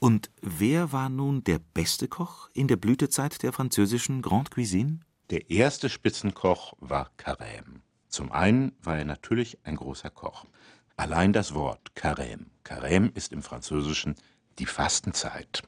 Und 0.00 0.30
wer 0.40 0.92
war 0.92 1.08
nun 1.08 1.42
der 1.42 1.58
beste 1.58 2.06
Koch 2.06 2.50
in 2.54 2.68
der 2.68 2.76
Blütezeit 2.76 3.42
der 3.42 3.52
französischen 3.52 4.22
Grande 4.22 4.50
Cuisine? 4.50 5.00
Der 5.30 5.50
erste 5.50 5.88
Spitzenkoch 5.88 6.74
war 6.78 7.10
Carême. 7.18 7.80
Zum 8.08 8.30
einen 8.30 8.72
war 8.80 8.96
er 8.96 9.04
natürlich 9.04 9.58
ein 9.64 9.76
großer 9.76 10.10
Koch. 10.10 10.44
Allein 10.96 11.32
das 11.32 11.52
Wort 11.52 11.92
Carême. 11.96 12.46
Carême 12.64 13.14
ist 13.14 13.32
im 13.32 13.42
Französischen 13.42 14.14
die 14.60 14.66
Fastenzeit. 14.66 15.62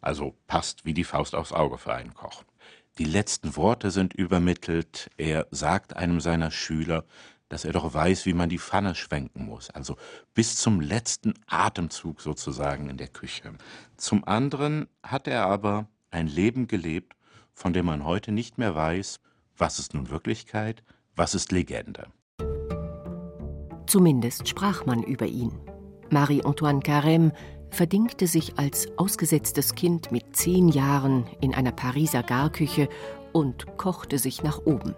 Also 0.00 0.36
passt 0.46 0.84
wie 0.84 0.94
die 0.94 1.04
Faust 1.04 1.34
aufs 1.34 1.52
Auge 1.52 1.76
für 1.76 1.94
einen 1.94 2.14
Koch. 2.14 2.44
Die 2.98 3.04
letzten 3.04 3.56
Worte 3.56 3.90
sind 3.90 4.14
übermittelt. 4.14 5.10
Er 5.16 5.48
sagt 5.50 5.96
einem 5.96 6.20
seiner 6.20 6.52
Schüler, 6.52 7.04
dass 7.54 7.64
er 7.64 7.72
doch 7.72 7.94
weiß, 7.94 8.26
wie 8.26 8.34
man 8.34 8.48
die 8.48 8.58
Pfanne 8.58 8.96
schwenken 8.96 9.46
muss, 9.46 9.70
also 9.70 9.96
bis 10.34 10.56
zum 10.56 10.80
letzten 10.80 11.34
Atemzug 11.46 12.20
sozusagen 12.20 12.90
in 12.90 12.96
der 12.96 13.06
Küche. 13.06 13.52
Zum 13.96 14.24
anderen 14.26 14.88
hat 15.04 15.28
er 15.28 15.46
aber 15.46 15.86
ein 16.10 16.26
Leben 16.26 16.66
gelebt, 16.66 17.14
von 17.52 17.72
dem 17.72 17.86
man 17.86 18.04
heute 18.04 18.32
nicht 18.32 18.58
mehr 18.58 18.74
weiß, 18.74 19.20
was 19.56 19.78
ist 19.78 19.94
nun 19.94 20.10
Wirklichkeit, 20.10 20.82
was 21.14 21.36
ist 21.36 21.52
Legende. 21.52 22.08
Zumindest 23.86 24.48
sprach 24.48 24.84
man 24.84 25.04
über 25.04 25.26
ihn. 25.26 25.52
Marie-Antoine 26.10 26.80
Carême 26.80 27.30
verdingte 27.70 28.26
sich 28.26 28.58
als 28.58 28.88
ausgesetztes 28.98 29.76
Kind 29.76 30.10
mit 30.10 30.34
zehn 30.34 30.70
Jahren 30.70 31.28
in 31.40 31.54
einer 31.54 31.72
Pariser 31.72 32.24
Garküche 32.24 32.88
und 33.32 33.76
kochte 33.76 34.18
sich 34.18 34.42
nach 34.42 34.58
oben. 34.64 34.96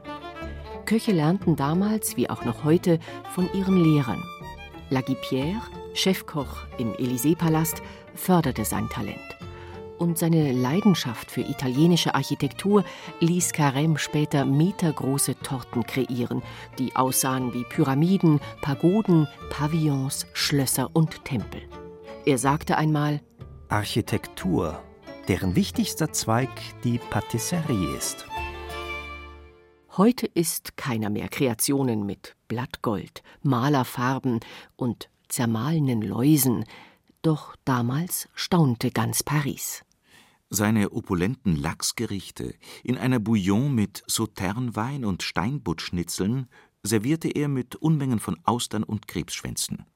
Köche 0.87 1.13
lernten 1.13 1.57
damals, 1.57 2.17
wie 2.17 2.31
auch 2.31 2.45
noch 2.45 2.65
heute, 2.65 2.99
von 3.35 3.53
ihren 3.53 3.83
Lehrern. 3.83 4.23
Lagui 4.89 5.17
Pierre, 5.17 5.61
Chefkoch 5.95 6.65
im 6.79 6.93
Élysée-Palast, 6.93 7.83
förderte 8.15 8.65
sein 8.65 8.89
Talent. 8.89 9.19
Und 9.99 10.19
seine 10.19 10.53
Leidenschaft 10.53 11.31
für 11.31 11.41
italienische 11.41 12.15
Architektur 12.15 12.85
ließ 13.21 13.53
Carême 13.53 13.99
später 13.99 14.45
metergroße 14.45 15.37
Torten 15.41 15.85
kreieren, 15.85 16.43
die 16.79 16.95
aussahen 16.95 17.53
wie 17.55 17.65
Pyramiden, 17.65 18.41
Pagoden, 18.61 19.27
Pavillons, 19.51 20.27
Schlösser 20.35 20.91
und 20.93 21.25
Tempel. 21.25 21.63
Er 22.27 22.39
sagte 22.39 22.77
einmal: 22.77 23.21
Architektur, 23.69 24.83
deren 25.29 25.57
wichtigster 25.57 26.13
Zweig 26.13 26.51
die 26.85 26.99
Patisserie 26.99 27.97
ist. 27.97 28.27
Heute 29.97 30.27
ist 30.27 30.77
keiner 30.77 31.09
mehr 31.09 31.29
Kreationen 31.31 32.05
mit 32.05 32.37
Blattgold, 32.49 33.23
Malerfarben 33.43 34.41
und 34.77 35.09
zermahlenen 35.29 36.03
Läusen, 36.03 36.67
doch 37.23 37.57
damals 37.65 38.29
staunte 38.35 38.91
ganz 38.91 39.23
Paris. 39.23 39.87
Seine 40.51 40.93
opulenten 40.93 41.57
Lachsgerichte 41.57 42.55
in 42.85 42.99
einer 42.99 43.21
Bouillon 43.21 43.75
mit 43.75 44.03
Sauternwein 44.07 45.07
und 45.07 45.23
Steinbuttschnitzeln 45.23 46.49
servierte 46.83 47.29
er 47.31 47.49
mit 47.49 47.77
Unmengen 47.77 48.19
von 48.19 48.39
Austern 48.45 48.83
und 48.83 49.09
Krebsschwänzen. 49.09 49.87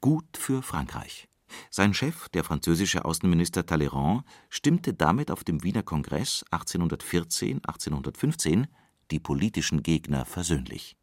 Gut 0.00 0.36
für 0.36 0.62
Frankreich. 0.62 1.26
Sein 1.68 1.94
Chef, 1.94 2.28
der 2.28 2.44
französische 2.44 3.04
Außenminister 3.04 3.66
Talleyrand, 3.66 4.22
stimmte 4.50 4.94
damit 4.94 5.32
auf 5.32 5.42
dem 5.42 5.64
Wiener 5.64 5.82
Kongress 5.82 6.44
1814 6.52 7.56
/ 7.56 7.66
1815 7.66 8.68
die 9.10 9.20
politischen 9.20 9.82
Gegner 9.82 10.24
versöhnlich. 10.24 10.96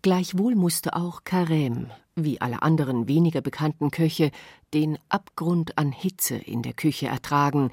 Gleichwohl 0.00 0.54
musste 0.54 0.94
auch 0.94 1.22
Carême, 1.22 1.90
wie 2.14 2.40
alle 2.40 2.62
anderen 2.62 3.08
weniger 3.08 3.40
bekannten 3.40 3.90
Köche, 3.90 4.30
den 4.72 4.98
Abgrund 5.08 5.76
an 5.76 5.90
Hitze 5.90 6.36
in 6.36 6.62
der 6.62 6.72
Küche 6.72 7.08
ertragen, 7.08 7.70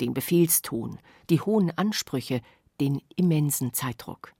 den 0.00 0.14
Befehlston, 0.14 0.98
die 1.30 1.40
hohen 1.40 1.70
Ansprüche, 1.76 2.40
den 2.80 3.00
immensen 3.16 3.72
Zeitdruck. 3.72 4.32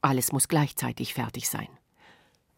Alles 0.00 0.32
muss 0.32 0.48
gleichzeitig 0.48 1.14
fertig 1.14 1.48
sein. 1.48 1.68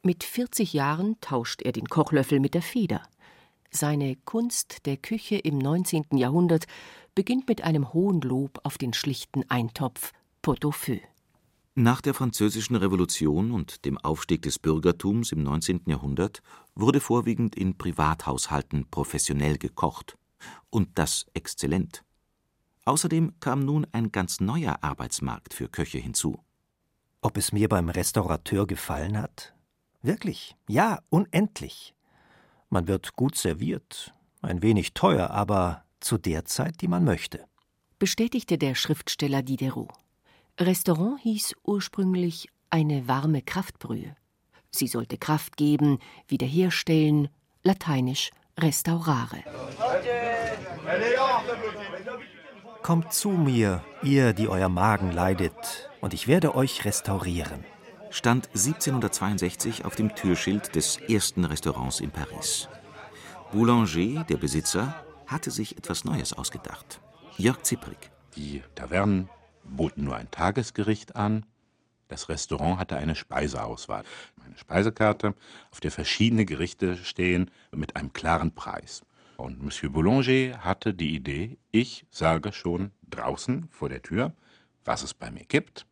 Mit 0.03 0.25
40 0.25 0.73
Jahren 0.73 1.21
tauscht 1.21 1.63
er 1.63 1.73
den 1.73 1.89
Kochlöffel 1.89 2.41
mit 2.41 2.55
der 2.55 2.63
Feder. 2.63 3.03
Seine 3.71 4.17
Kunst 4.17 4.87
der 4.87 4.97
Küche 4.97 5.37
im 5.37 5.59
19. 5.59 6.17
Jahrhundert 6.17 6.67
beginnt 7.15 7.49
mit 7.49 7.63
einem 7.63 7.93
hohen 7.93 8.21
Lob 8.21 8.61
auf 8.65 8.79
den 8.79 8.93
schlichten 8.93 9.49
Eintopf 9.49 10.13
Pot 10.43 10.65
au 10.65 10.71
feu. 10.71 10.99
Nach 11.77 12.01
der 12.01 12.15
Französischen 12.15 12.75
Revolution 12.75 13.53
und 13.53 13.85
dem 13.85 13.97
Aufstieg 13.97 14.43
des 14.43 14.59
Bürgertums 14.59 15.31
im 15.31 15.45
19. 15.45 15.83
Jahrhundert 15.87 16.43
wurde 16.75 16.99
vorwiegend 16.99 17.55
in 17.55 17.79
Privathaushalten 17.79 18.91
professionell 18.91 19.57
gekocht. 19.57 20.19
Und 20.71 20.99
das 20.99 21.27
exzellent. 21.33 22.05
Außerdem 22.87 23.39
kam 23.39 23.61
nun 23.61 23.87
ein 23.93 24.11
ganz 24.11 24.41
neuer 24.41 24.83
Arbeitsmarkt 24.83 25.55
für 25.55 25.69
Köche 25.69 25.99
hinzu. 25.99 26.43
Ob 27.21 27.37
es 27.37 27.53
mir 27.53 27.69
beim 27.69 27.89
Restaurateur 27.89 28.67
gefallen 28.67 29.17
hat? 29.17 29.55
Wirklich, 30.03 30.57
ja, 30.69 30.99
unendlich. 31.09 31.95
Man 32.69 32.89
wird 32.89 33.15
gut 33.15 33.37
serviert, 33.37 34.13
ein 34.43 34.63
wenig 34.63 34.93
teuer, 34.95 35.31
aber 35.31 35.85
zu 36.01 36.19
der 36.19 36.47
Zeit, 36.47 36.81
die 36.81 36.89
man 36.89 37.05
möchte. 37.05 37.45
Bestätigte 38.01 38.59
der 38.59 38.75
Schriftsteller 38.75 39.43
Diderot. 39.43 39.93
Restaurant 40.61 41.19
hieß 41.23 41.55
ursprünglich 41.65 42.49
eine 42.69 43.09
warme 43.09 43.41
Kraftbrühe. 43.41 44.15
Sie 44.71 44.87
sollte 44.87 45.17
Kraft 45.17 45.57
geben, 45.57 45.99
wiederherstellen, 46.29 47.29
lateinisch 47.63 48.31
restaurare. 48.59 49.43
Kommt 52.83 53.13
zu 53.15 53.31
mir, 53.31 53.83
ihr, 54.03 54.35
die 54.35 54.49
euer 54.49 54.69
Magen 54.69 55.13
leidet, 55.13 55.91
und 56.03 56.13
ich 56.13 56.29
werde 56.29 56.55
euch 56.55 56.85
restaurieren. 56.85 57.65
Stand 58.11 58.49
1762 58.49 59.87
auf 59.87 59.97
dem 59.97 60.15
Türschild 60.15 60.75
des 60.75 60.99
ersten 60.99 61.47
Restaurants 61.47 62.01
in 62.01 62.11
Paris. 62.11 62.69
Boulanger, 63.53 64.25
der 64.25 64.37
Besitzer, 64.37 64.95
hatte 65.27 65.51
sich 65.51 65.79
etwas 65.79 66.05
Neues 66.05 66.35
ausgedacht. 66.35 67.01
Jörg 67.39 67.63
Zipprig. 67.63 68.11
Die 68.37 68.63
Tavernen 68.75 69.29
boten 69.77 70.05
nur 70.05 70.17
ein 70.17 70.31
Tagesgericht 70.31 71.17
an. 71.17 71.47
Das 72.09 72.29
Restaurant 72.29 72.79
hatte 72.79 72.97
eine 72.97 73.15
Speiseauswahl, 73.15 74.05
eine 74.45 74.59
Speisekarte, 74.59 75.35
auf 75.71 75.81
der 75.81 75.93
verschiedene 75.93 76.45
Gerichte 76.45 76.97
stehen 76.97 77.51
mit 77.71 77.97
einem 77.97 78.13
klaren 78.13 78.53
Preis. 78.55 79.03
Und 79.37 79.63
Monsieur 79.63 79.93
Boulanger 79.93 80.65
hatte 80.65 80.93
die 80.93 81.15
Idee, 81.15 81.57
ich 81.71 82.05
sage 82.11 82.53
schon 82.53 82.91
draußen 83.09 83.69
vor 83.71 83.89
der 83.89 84.03
Tür, 84.03 84.35
was 84.85 85.03
es 85.03 85.15
bei 85.15 85.31
mir 85.31 85.45
gibt. 85.45 85.87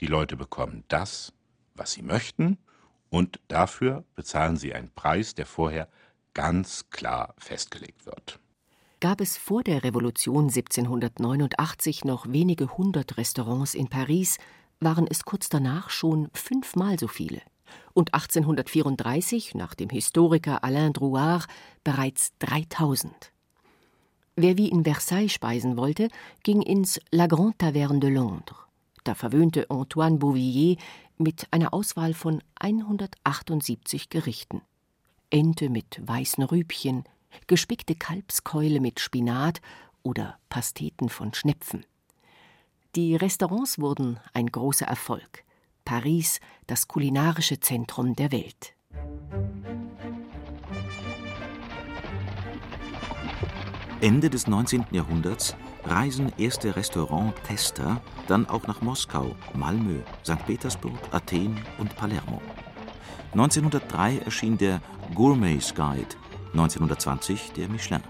Die 0.00 0.06
Leute 0.06 0.36
bekommen 0.36 0.84
das, 0.88 1.32
was 1.74 1.92
sie 1.92 2.02
möchten, 2.02 2.58
und 3.10 3.40
dafür 3.48 4.04
bezahlen 4.14 4.56
sie 4.56 4.74
einen 4.74 4.90
Preis, 4.90 5.34
der 5.34 5.46
vorher 5.46 5.88
ganz 6.34 6.90
klar 6.90 7.34
festgelegt 7.38 8.06
wird. 8.06 8.40
Gab 9.04 9.20
es 9.20 9.36
vor 9.36 9.62
der 9.62 9.84
Revolution 9.84 10.44
1789 10.44 12.06
noch 12.06 12.26
wenige 12.26 12.78
hundert 12.78 13.18
Restaurants 13.18 13.74
in 13.74 13.88
Paris, 13.88 14.38
waren 14.80 15.06
es 15.06 15.26
kurz 15.26 15.50
danach 15.50 15.90
schon 15.90 16.30
fünfmal 16.32 16.98
so 16.98 17.06
viele. 17.06 17.42
Und 17.92 18.14
1834, 18.14 19.56
nach 19.56 19.74
dem 19.74 19.90
Historiker 19.90 20.64
Alain 20.64 20.94
Drouard, 20.94 21.48
bereits 21.84 22.32
3000. 22.38 23.12
Wer 24.36 24.56
wie 24.56 24.70
in 24.70 24.84
Versailles 24.84 25.34
speisen 25.34 25.76
wollte, 25.76 26.08
ging 26.42 26.62
ins 26.62 26.98
La 27.10 27.26
Grande 27.26 27.58
Taverne 27.58 28.00
de 28.00 28.08
Londres. 28.08 28.56
Da 29.04 29.14
verwöhnte 29.14 29.68
Antoine 29.68 30.16
Bouvillier 30.16 30.78
mit 31.18 31.46
einer 31.50 31.74
Auswahl 31.74 32.14
von 32.14 32.42
178 32.58 34.08
Gerichten. 34.08 34.62
Ente 35.28 35.68
mit 35.68 36.00
weißen 36.02 36.42
Rübchen, 36.44 37.04
gespickte 37.46 37.94
Kalbskeule 37.94 38.80
mit 38.80 39.00
Spinat 39.00 39.60
oder 40.02 40.38
Pasteten 40.48 41.08
von 41.08 41.34
Schnepfen. 41.34 41.84
Die 42.94 43.16
Restaurants 43.16 43.78
wurden 43.78 44.20
ein 44.32 44.46
großer 44.46 44.86
Erfolg. 44.86 45.44
Paris, 45.84 46.40
das 46.66 46.88
kulinarische 46.88 47.60
Zentrum 47.60 48.14
der 48.14 48.32
Welt. 48.32 48.74
Ende 54.00 54.28
des 54.28 54.46
19. 54.46 54.86
Jahrhunderts 54.90 55.56
reisen 55.84 56.32
erste 56.36 56.76
Restaurant-Tester 56.76 58.00
dann 58.28 58.46
auch 58.46 58.66
nach 58.66 58.80
Moskau, 58.80 59.34
Malmö, 59.54 60.00
St. 60.24 60.44
Petersburg, 60.46 60.98
Athen 61.10 61.58
und 61.78 61.94
Palermo. 61.96 62.40
1903 63.32 64.18
erschien 64.18 64.56
der 64.58 64.80
Gourmet's 65.14 65.74
Guide, 65.74 66.16
1920 66.54 67.52
der 67.52 67.68
Michelin. 67.68 68.02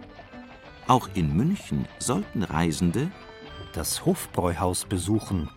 Auch 0.86 1.08
in 1.14 1.34
München 1.34 1.86
sollten 1.98 2.42
Reisende 2.42 3.10
das 3.72 4.04
Hofbräuhaus 4.04 4.84
besuchen, 4.84 5.48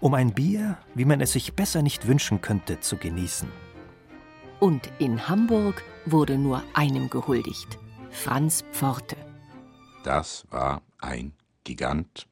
um 0.00 0.14
ein 0.14 0.32
Bier, 0.32 0.78
wie 0.94 1.04
man 1.04 1.20
es 1.20 1.32
sich 1.32 1.54
besser 1.54 1.82
nicht 1.82 2.06
wünschen 2.06 2.40
könnte, 2.40 2.80
zu 2.80 2.96
genießen. 2.96 3.48
Und 4.60 4.88
in 4.98 5.28
Hamburg 5.28 5.82
wurde 6.06 6.38
nur 6.38 6.62
einem 6.74 7.10
gehuldigt, 7.10 7.78
Franz 8.10 8.64
Pforte. 8.72 9.16
Das 10.04 10.46
war 10.50 10.82
ein 10.98 11.32
Gigant, 11.64 12.28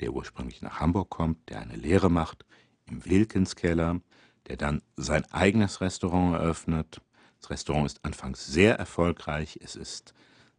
der 0.00 0.12
ursprünglich 0.12 0.62
nach 0.62 0.80
Hamburg 0.80 1.10
kommt, 1.10 1.48
der 1.50 1.60
eine 1.60 1.76
Lehre 1.76 2.10
macht 2.10 2.44
im 2.86 3.04
Wilkenskeller, 3.04 4.00
der 4.48 4.56
dann 4.56 4.82
sein 4.96 5.24
eigenes 5.30 5.80
Restaurant 5.80 6.34
eröffnet. 6.34 7.00
Das 7.40 7.50
Restaurant 7.50 7.86
ist 7.86 8.04
anfangs 8.04 8.46
sehr 8.46 8.76
erfolgreich. 8.78 9.58
Es 9.62 9.76
ist 9.76 10.14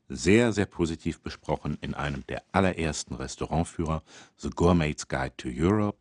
sehr, 0.10 0.52
sehr 0.52 0.66
positiv 0.66 1.22
besprochen 1.22 1.78
in 1.82 1.94
einem 1.94 2.26
der 2.28 2.44
allerersten 2.52 3.16
Restaurantführer, 3.16 4.04
The 4.38 4.50
Gourmet's 4.50 5.08
Guide 5.08 5.36
to 5.38 5.50
Europe. 5.50 5.98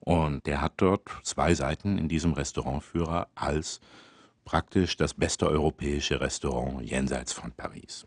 Und 0.00 0.46
der 0.46 0.60
hat 0.60 0.74
dort 0.76 1.02
zwei 1.22 1.54
Seiten 1.54 1.98
in 1.98 2.08
diesem 2.08 2.32
Restaurantführer 2.32 3.28
als 3.34 3.80
praktisch 4.44 4.96
das 4.96 5.12
beste 5.12 5.48
europäische 5.48 6.20
Restaurant 6.20 6.80
jenseits 6.82 7.32
von 7.32 7.52
Paris. 7.52 8.06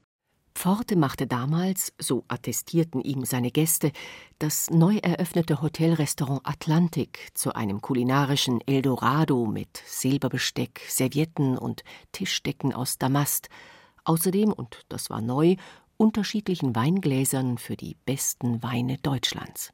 Pforte 0.59 0.97
machte 0.97 1.25
damals, 1.25 1.93
so 1.99 2.25
attestierten 2.27 2.99
ihm 2.99 3.23
seine 3.23 3.49
Gäste, 3.49 3.93
das 4.39 4.69
neu 4.69 4.97
eröffnete 4.97 5.61
Hotelrestaurant 5.61 6.41
Atlantik 6.43 7.29
zu 7.33 7.55
einem 7.55 7.79
kulinarischen 7.79 8.59
Eldorado 8.67 9.45
mit 9.45 9.81
Silberbesteck, 9.85 10.81
Servietten 10.89 11.57
und 11.57 11.85
Tischdecken 12.11 12.73
aus 12.73 12.97
Damast, 12.97 13.47
außerdem, 14.03 14.51
und 14.51 14.83
das 14.89 15.09
war 15.09 15.21
neu, 15.21 15.55
unterschiedlichen 15.95 16.75
Weingläsern 16.75 17.57
für 17.57 17.77
die 17.77 17.95
besten 18.05 18.61
Weine 18.61 18.97
Deutschlands. 18.97 19.71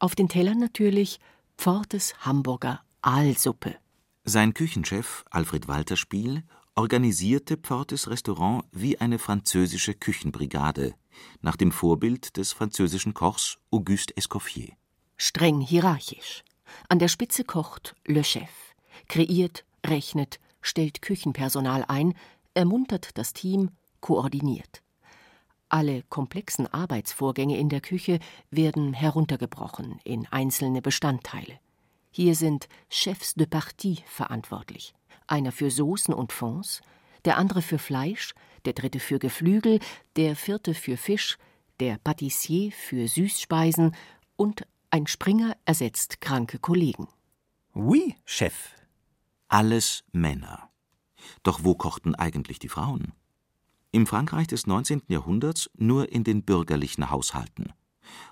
Auf 0.00 0.16
den 0.16 0.28
Tellern 0.28 0.58
natürlich 0.58 1.20
Pfortes 1.56 2.16
Hamburger 2.26 2.80
Aalsuppe. 3.00 3.76
Sein 4.24 4.54
Küchenchef 4.54 5.24
Alfred 5.30 5.68
Walterspiel 5.68 6.42
organisierte 6.76 7.56
Pfortes 7.56 8.08
Restaurant 8.08 8.64
wie 8.72 8.98
eine 8.98 9.18
französische 9.18 9.94
Küchenbrigade, 9.94 10.94
nach 11.40 11.56
dem 11.56 11.70
Vorbild 11.70 12.36
des 12.36 12.52
französischen 12.52 13.14
Kochs 13.14 13.58
Auguste 13.70 14.16
Escoffier. 14.16 14.72
Streng 15.16 15.60
hierarchisch. 15.60 16.42
An 16.88 16.98
der 16.98 17.08
Spitze 17.08 17.44
kocht 17.44 17.94
Le 18.06 18.24
Chef, 18.24 18.50
kreiert, 19.08 19.64
rechnet, 19.86 20.40
stellt 20.60 21.02
Küchenpersonal 21.02 21.84
ein, 21.86 22.14
ermuntert 22.54 23.16
das 23.18 23.32
Team, 23.32 23.70
koordiniert. 24.00 24.82
Alle 25.68 26.02
komplexen 26.08 26.66
Arbeitsvorgänge 26.66 27.58
in 27.58 27.68
der 27.68 27.80
Küche 27.80 28.18
werden 28.50 28.92
heruntergebrochen 28.92 30.00
in 30.04 30.26
einzelne 30.26 30.82
Bestandteile. 30.82 31.58
Hier 32.16 32.36
sind 32.36 32.68
Chefs 32.88 33.34
de 33.34 33.44
Partie 33.44 33.98
verantwortlich 34.06 34.94
einer 35.26 35.50
für 35.50 35.68
Soßen 35.68 36.14
und 36.14 36.32
Fonds, 36.32 36.80
der 37.24 37.38
andere 37.38 37.60
für 37.60 37.78
Fleisch, 37.78 38.34
der 38.66 38.72
dritte 38.72 39.00
für 39.00 39.18
Geflügel, 39.18 39.80
der 40.14 40.36
vierte 40.36 40.74
für 40.74 40.96
Fisch, 40.96 41.38
der 41.80 41.98
Patissier 41.98 42.70
für 42.70 43.08
Süßspeisen 43.08 43.96
und 44.36 44.64
ein 44.90 45.08
Springer 45.08 45.56
ersetzt 45.64 46.20
kranke 46.20 46.60
Kollegen. 46.60 47.08
Oui, 47.74 48.14
Chef. 48.24 48.70
Alles 49.48 50.04
Männer. 50.12 50.70
Doch 51.42 51.64
wo 51.64 51.74
kochten 51.74 52.14
eigentlich 52.14 52.60
die 52.60 52.68
Frauen? 52.68 53.12
Im 53.90 54.06
Frankreich 54.06 54.46
des 54.46 54.68
19. 54.68 55.02
Jahrhunderts 55.08 55.68
nur 55.74 56.12
in 56.12 56.22
den 56.22 56.44
bürgerlichen 56.44 57.10
Haushalten. 57.10 57.72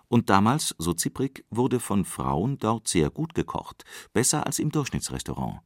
Und 0.08 0.30
damals, 0.30 0.74
so 0.78 0.92
Ziprik, 0.92 1.44
wurde 1.50 1.80
von 1.80 2.04
Frauen 2.04 2.58
dort 2.58 2.88
sehr 2.88 3.10
gut 3.10 3.34
gekocht, 3.34 3.84
besser 4.12 4.46
als 4.46 4.58
im 4.58 4.70
Durchschnittsrestaurant. 4.70 5.60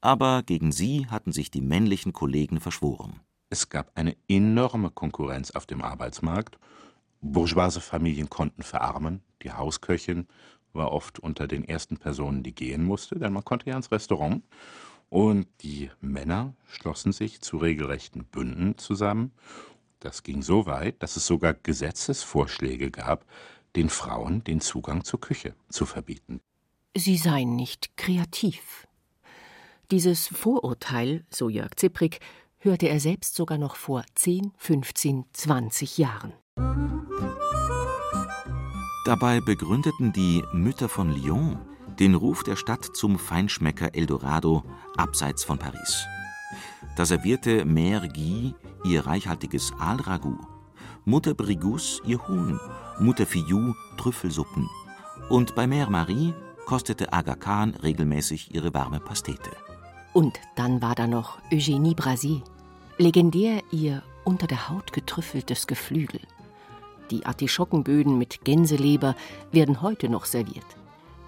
Aber 0.00 0.42
gegen 0.42 0.72
sie 0.72 1.06
hatten 1.08 1.32
sich 1.32 1.50
die 1.50 1.60
männlichen 1.60 2.12
Kollegen 2.12 2.60
verschworen. 2.60 3.20
Es 3.50 3.68
gab 3.68 3.90
eine 3.96 4.16
enorme 4.28 4.90
Konkurrenz 4.90 5.50
auf 5.50 5.66
dem 5.66 5.82
Arbeitsmarkt. 5.82 6.58
Bourgeoise 7.20 7.80
Familien 7.80 8.30
konnten 8.30 8.62
verarmen. 8.62 9.22
Die 9.42 9.52
Hausköchin 9.52 10.28
war 10.72 10.92
oft 10.92 11.18
unter 11.18 11.48
den 11.48 11.64
ersten 11.64 11.96
Personen, 11.96 12.42
die 12.42 12.54
gehen 12.54 12.84
musste, 12.84 13.18
denn 13.18 13.32
man 13.32 13.44
konnte 13.44 13.70
ja 13.70 13.76
ins 13.76 13.90
Restaurant. 13.90 14.44
Und 15.10 15.46
die 15.62 15.90
Männer 16.00 16.54
schlossen 16.66 17.12
sich 17.12 17.40
zu 17.40 17.56
regelrechten 17.56 18.24
Bünden 18.24 18.76
zusammen. 18.76 19.32
Das 20.00 20.22
ging 20.22 20.42
so 20.42 20.66
weit, 20.66 21.02
dass 21.02 21.16
es 21.16 21.26
sogar 21.26 21.54
Gesetzesvorschläge 21.54 22.90
gab, 22.90 23.24
den 23.76 23.88
Frauen 23.88 24.44
den 24.44 24.60
Zugang 24.60 25.04
zur 25.04 25.20
Küche 25.20 25.54
zu 25.68 25.86
verbieten. 25.86 26.40
Sie 26.96 27.16
seien 27.16 27.56
nicht 27.56 27.96
kreativ. 27.96 28.86
Dieses 29.90 30.28
Vorurteil, 30.28 31.24
so 31.30 31.48
Jörg 31.48 31.74
Ziprik, 31.76 32.20
hörte 32.58 32.88
er 32.88 33.00
selbst 33.00 33.34
sogar 33.34 33.58
noch 33.58 33.76
vor 33.76 34.04
10, 34.14 34.52
15, 34.56 35.24
20 35.32 35.98
Jahren. 35.98 36.32
Dabei 39.04 39.40
begründeten 39.40 40.12
die 40.12 40.42
Mütter 40.52 40.88
von 40.88 41.12
Lyon 41.12 41.58
den 41.98 42.14
Ruf 42.14 42.44
der 42.44 42.56
Stadt 42.56 42.84
zum 42.94 43.18
Feinschmecker 43.18 43.94
Eldorado 43.94 44.62
abseits 44.96 45.44
von 45.44 45.58
Paris. 45.58 46.06
Da 46.96 47.04
servierte 47.04 47.64
Mère 47.64 48.08
Guy 48.08 48.54
ihr 48.84 49.06
reichhaltiges 49.06 49.72
Aalragout, 49.78 50.40
Mutter 51.04 51.34
Brigous 51.34 52.00
ihr 52.04 52.26
Huhn, 52.28 52.58
Mutter 53.00 53.26
Fillou 53.26 53.74
Trüffelsuppen 53.96 54.68
und 55.28 55.54
bei 55.54 55.64
Mère 55.64 55.90
Marie 55.90 56.34
kostete 56.66 57.12
Aga 57.12 57.34
Khan 57.34 57.74
regelmäßig 57.82 58.54
ihre 58.54 58.72
warme 58.74 59.00
Pastete. 59.00 59.50
Und 60.12 60.40
dann 60.56 60.82
war 60.82 60.94
da 60.94 61.06
noch 61.06 61.38
Eugénie 61.50 61.94
Brasier, 61.94 62.42
legendär 62.98 63.62
ihr 63.70 64.02
unter 64.24 64.46
der 64.46 64.68
Haut 64.68 64.92
getrüffeltes 64.92 65.66
Geflügel. 65.66 66.20
Die 67.10 67.24
Artischockenböden 67.24 68.18
mit 68.18 68.44
Gänseleber 68.44 69.14
werden 69.52 69.80
heute 69.80 70.08
noch 70.08 70.26
serviert. 70.26 70.66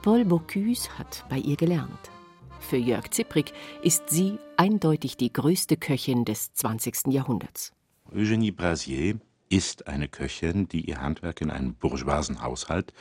Paul 0.03 0.25
Bocuse 0.25 0.91
hat 0.99 1.25
bei 1.29 1.39
ihr 1.39 1.57
gelernt. 1.57 2.11
Für 2.61 2.77
Jörg 2.77 3.11
Ziprik 3.11 3.53
ist 3.83 4.11
sie 4.11 4.39
eindeutig 4.57 5.17
die 5.17 5.33
größte 5.33 5.77
Köchin 5.77 6.25
des 6.25 6.53
20. 6.55 7.09
Jahrhunderts. 7.09 7.73
Eugénie 8.13 8.53
Brasier 8.53 9.19
ist 9.49 9.89
eine 9.89 10.09
Köchin, 10.09 10.69
die 10.69 10.89
ihr 10.89 11.01
Handwerk 11.01 11.41
in 11.41 11.51
einem 11.51 11.75
bourgeoisen 11.75 12.43
Haushalt 12.43 12.93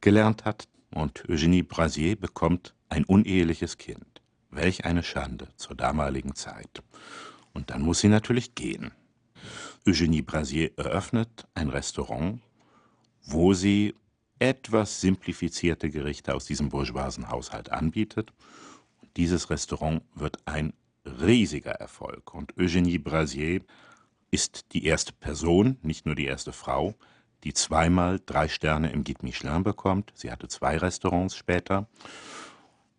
gelernt 0.00 0.44
hat. 0.44 0.68
Und 0.94 1.24
Eugénie 1.28 1.64
Brasier 1.64 2.16
bekommt 2.16 2.74
ein 2.88 3.04
uneheliches 3.04 3.78
Kind. 3.78 4.22
Welch 4.50 4.84
eine 4.84 5.02
Schande 5.02 5.48
zur 5.56 5.74
damaligen 5.76 6.34
Zeit. 6.34 6.82
Und 7.52 7.70
dann 7.70 7.82
muss 7.82 8.00
sie 8.00 8.08
natürlich 8.08 8.54
gehen. 8.54 8.92
Eugénie 9.84 10.24
Brasier 10.24 10.70
eröffnet 10.76 11.46
ein 11.54 11.68
Restaurant, 11.68 12.40
wo 13.24 13.54
sie 13.54 13.94
etwas 14.38 15.00
simplifizierte 15.00 15.90
Gerichte 15.90 16.34
aus 16.34 16.44
diesem 16.44 16.68
bourgeoisen 16.68 17.28
Haushalt 17.30 17.72
anbietet. 17.72 18.32
Dieses 19.16 19.48
Restaurant 19.48 20.02
wird 20.14 20.38
ein 20.44 20.74
riesiger 21.04 21.72
Erfolg. 21.72 22.34
Und 22.34 22.54
Eugénie 22.56 23.02
Brasier 23.02 23.62
ist 24.30 24.72
die 24.72 24.84
erste 24.84 25.12
Person, 25.12 25.78
nicht 25.82 26.04
nur 26.04 26.14
die 26.14 26.26
erste 26.26 26.52
Frau, 26.52 26.94
die 27.44 27.54
zweimal 27.54 28.20
drei 28.24 28.48
Sterne 28.48 28.92
im 28.92 29.04
Guide 29.04 29.24
Michelin 29.24 29.62
bekommt. 29.62 30.12
Sie 30.14 30.30
hatte 30.30 30.48
zwei 30.48 30.76
Restaurants 30.76 31.36
später. 31.36 31.88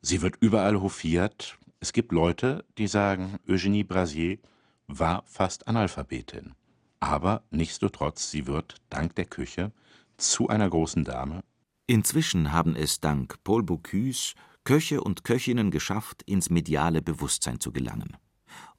Sie 0.02 0.22
wird 0.22 0.38
überall 0.40 0.82
hofiert. 0.82 1.58
Es 1.80 1.94
gibt 1.94 2.12
Leute, 2.12 2.66
die 2.78 2.88
sagen, 2.88 3.38
Eugénie 3.48 3.86
Brasier 3.86 4.40
war 4.88 5.24
fast 5.28 5.68
Analphabetin. 5.68 6.54
Aber 7.00 7.44
nichtsdestotrotz, 7.52 8.32
sie 8.32 8.48
wird 8.48 8.78
dank 8.90 9.16
der 9.16 9.26
Küche 9.26 9.72
zu 10.18 10.48
einer 10.48 10.70
großen 10.70 11.04
Dame. 11.04 11.42
Inzwischen 11.86 12.52
haben 12.52 12.76
es 12.76 13.00
dank 13.00 13.44
Paul 13.44 13.64
Bocuse 13.64 14.34
Köche 14.68 15.00
und 15.00 15.24
Köchinnen 15.24 15.72
geschafft, 15.72 16.24
ins 16.24 16.50
mediale 16.50 17.02
Bewusstsein 17.02 17.62
zu 17.62 17.72
gelangen 17.72 18.18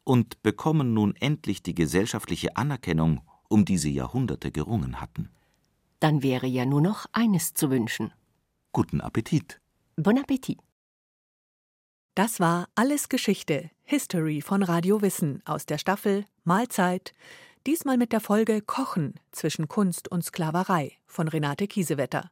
und 0.05 0.43
bekommen 0.43 0.93
nun 0.93 1.17
endlich 1.17 1.63
die 1.63 1.75
gesellschaftliche 1.75 2.59
Anerkennung, 2.59 3.23
um 3.49 3.65
die 3.65 3.79
sie 3.79 3.95
Jahrhunderte 3.95 4.53
gerungen 4.53 5.01
hatten. 5.01 5.31
Dann 5.99 6.23
wäre 6.23 6.47
ja 6.47 6.67
nur 6.67 6.83
noch 6.83 7.07
eines 7.13 7.55
zu 7.55 7.71
wünschen. 7.71 8.13
Guten 8.73 9.01
Appetit. 9.01 9.63
Bon 9.97 10.19
Appetit. 10.19 10.59
Das 12.15 12.39
war 12.39 12.69
Alles 12.75 13.09
Geschichte, 13.09 13.71
History 13.85 14.43
von 14.43 14.63
Radio 14.63 15.01
Wissen 15.01 15.41
aus 15.47 15.65
der 15.65 15.79
Staffel 15.79 16.27
Mahlzeit, 16.45 17.15
diesmal 17.67 17.97
mit 17.97 18.13
der 18.13 18.21
Folge 18.21 18.61
Kochen 18.61 19.15
zwischen 19.33 19.69
Kunst 19.69 20.09
und 20.09 20.23
Sklaverei 20.23 20.99
von 21.07 21.29
Renate 21.29 21.67
Kiesewetter. 21.67 22.31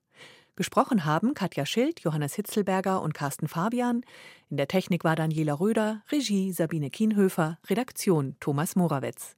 Gesprochen 0.56 1.04
haben 1.04 1.34
Katja 1.34 1.66
Schild, 1.66 2.00
Johannes 2.00 2.34
Hitzelberger 2.34 3.02
und 3.02 3.12
Carsten 3.12 3.46
Fabian. 3.46 4.02
In 4.48 4.56
der 4.56 4.68
Technik 4.68 5.04
war 5.04 5.14
Daniela 5.14 5.52
Röder, 5.60 6.02
Regie 6.10 6.50
Sabine 6.50 6.88
Kienhöfer, 6.88 7.58
Redaktion 7.68 8.36
Thomas 8.40 8.74
Morawetz. 8.74 9.36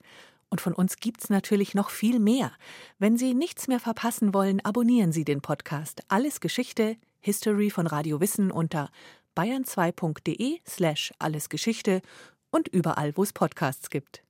Und 0.48 0.60
von 0.60 0.72
uns 0.72 0.98
gibt's 0.98 1.28
natürlich 1.28 1.74
noch 1.74 1.90
viel 1.90 2.20
mehr. 2.20 2.52
Wenn 3.00 3.16
Sie 3.16 3.34
nichts 3.34 3.66
mehr 3.66 3.80
verpassen 3.80 4.32
wollen, 4.32 4.64
abonnieren 4.64 5.10
Sie 5.10 5.24
den 5.24 5.40
Podcast 5.40 6.02
Alles 6.06 6.38
Geschichte, 6.38 6.96
History 7.20 7.70
von 7.70 7.88
Radio 7.88 8.20
Wissen 8.20 8.52
unter 8.52 8.88
bayern2.de 9.36 10.60
slash 10.66 11.12
allesgeschichte 11.18 12.00
und 12.50 12.68
überall, 12.68 13.16
wo 13.16 13.24
es 13.24 13.32
Podcasts 13.32 13.90
gibt. 13.90 14.22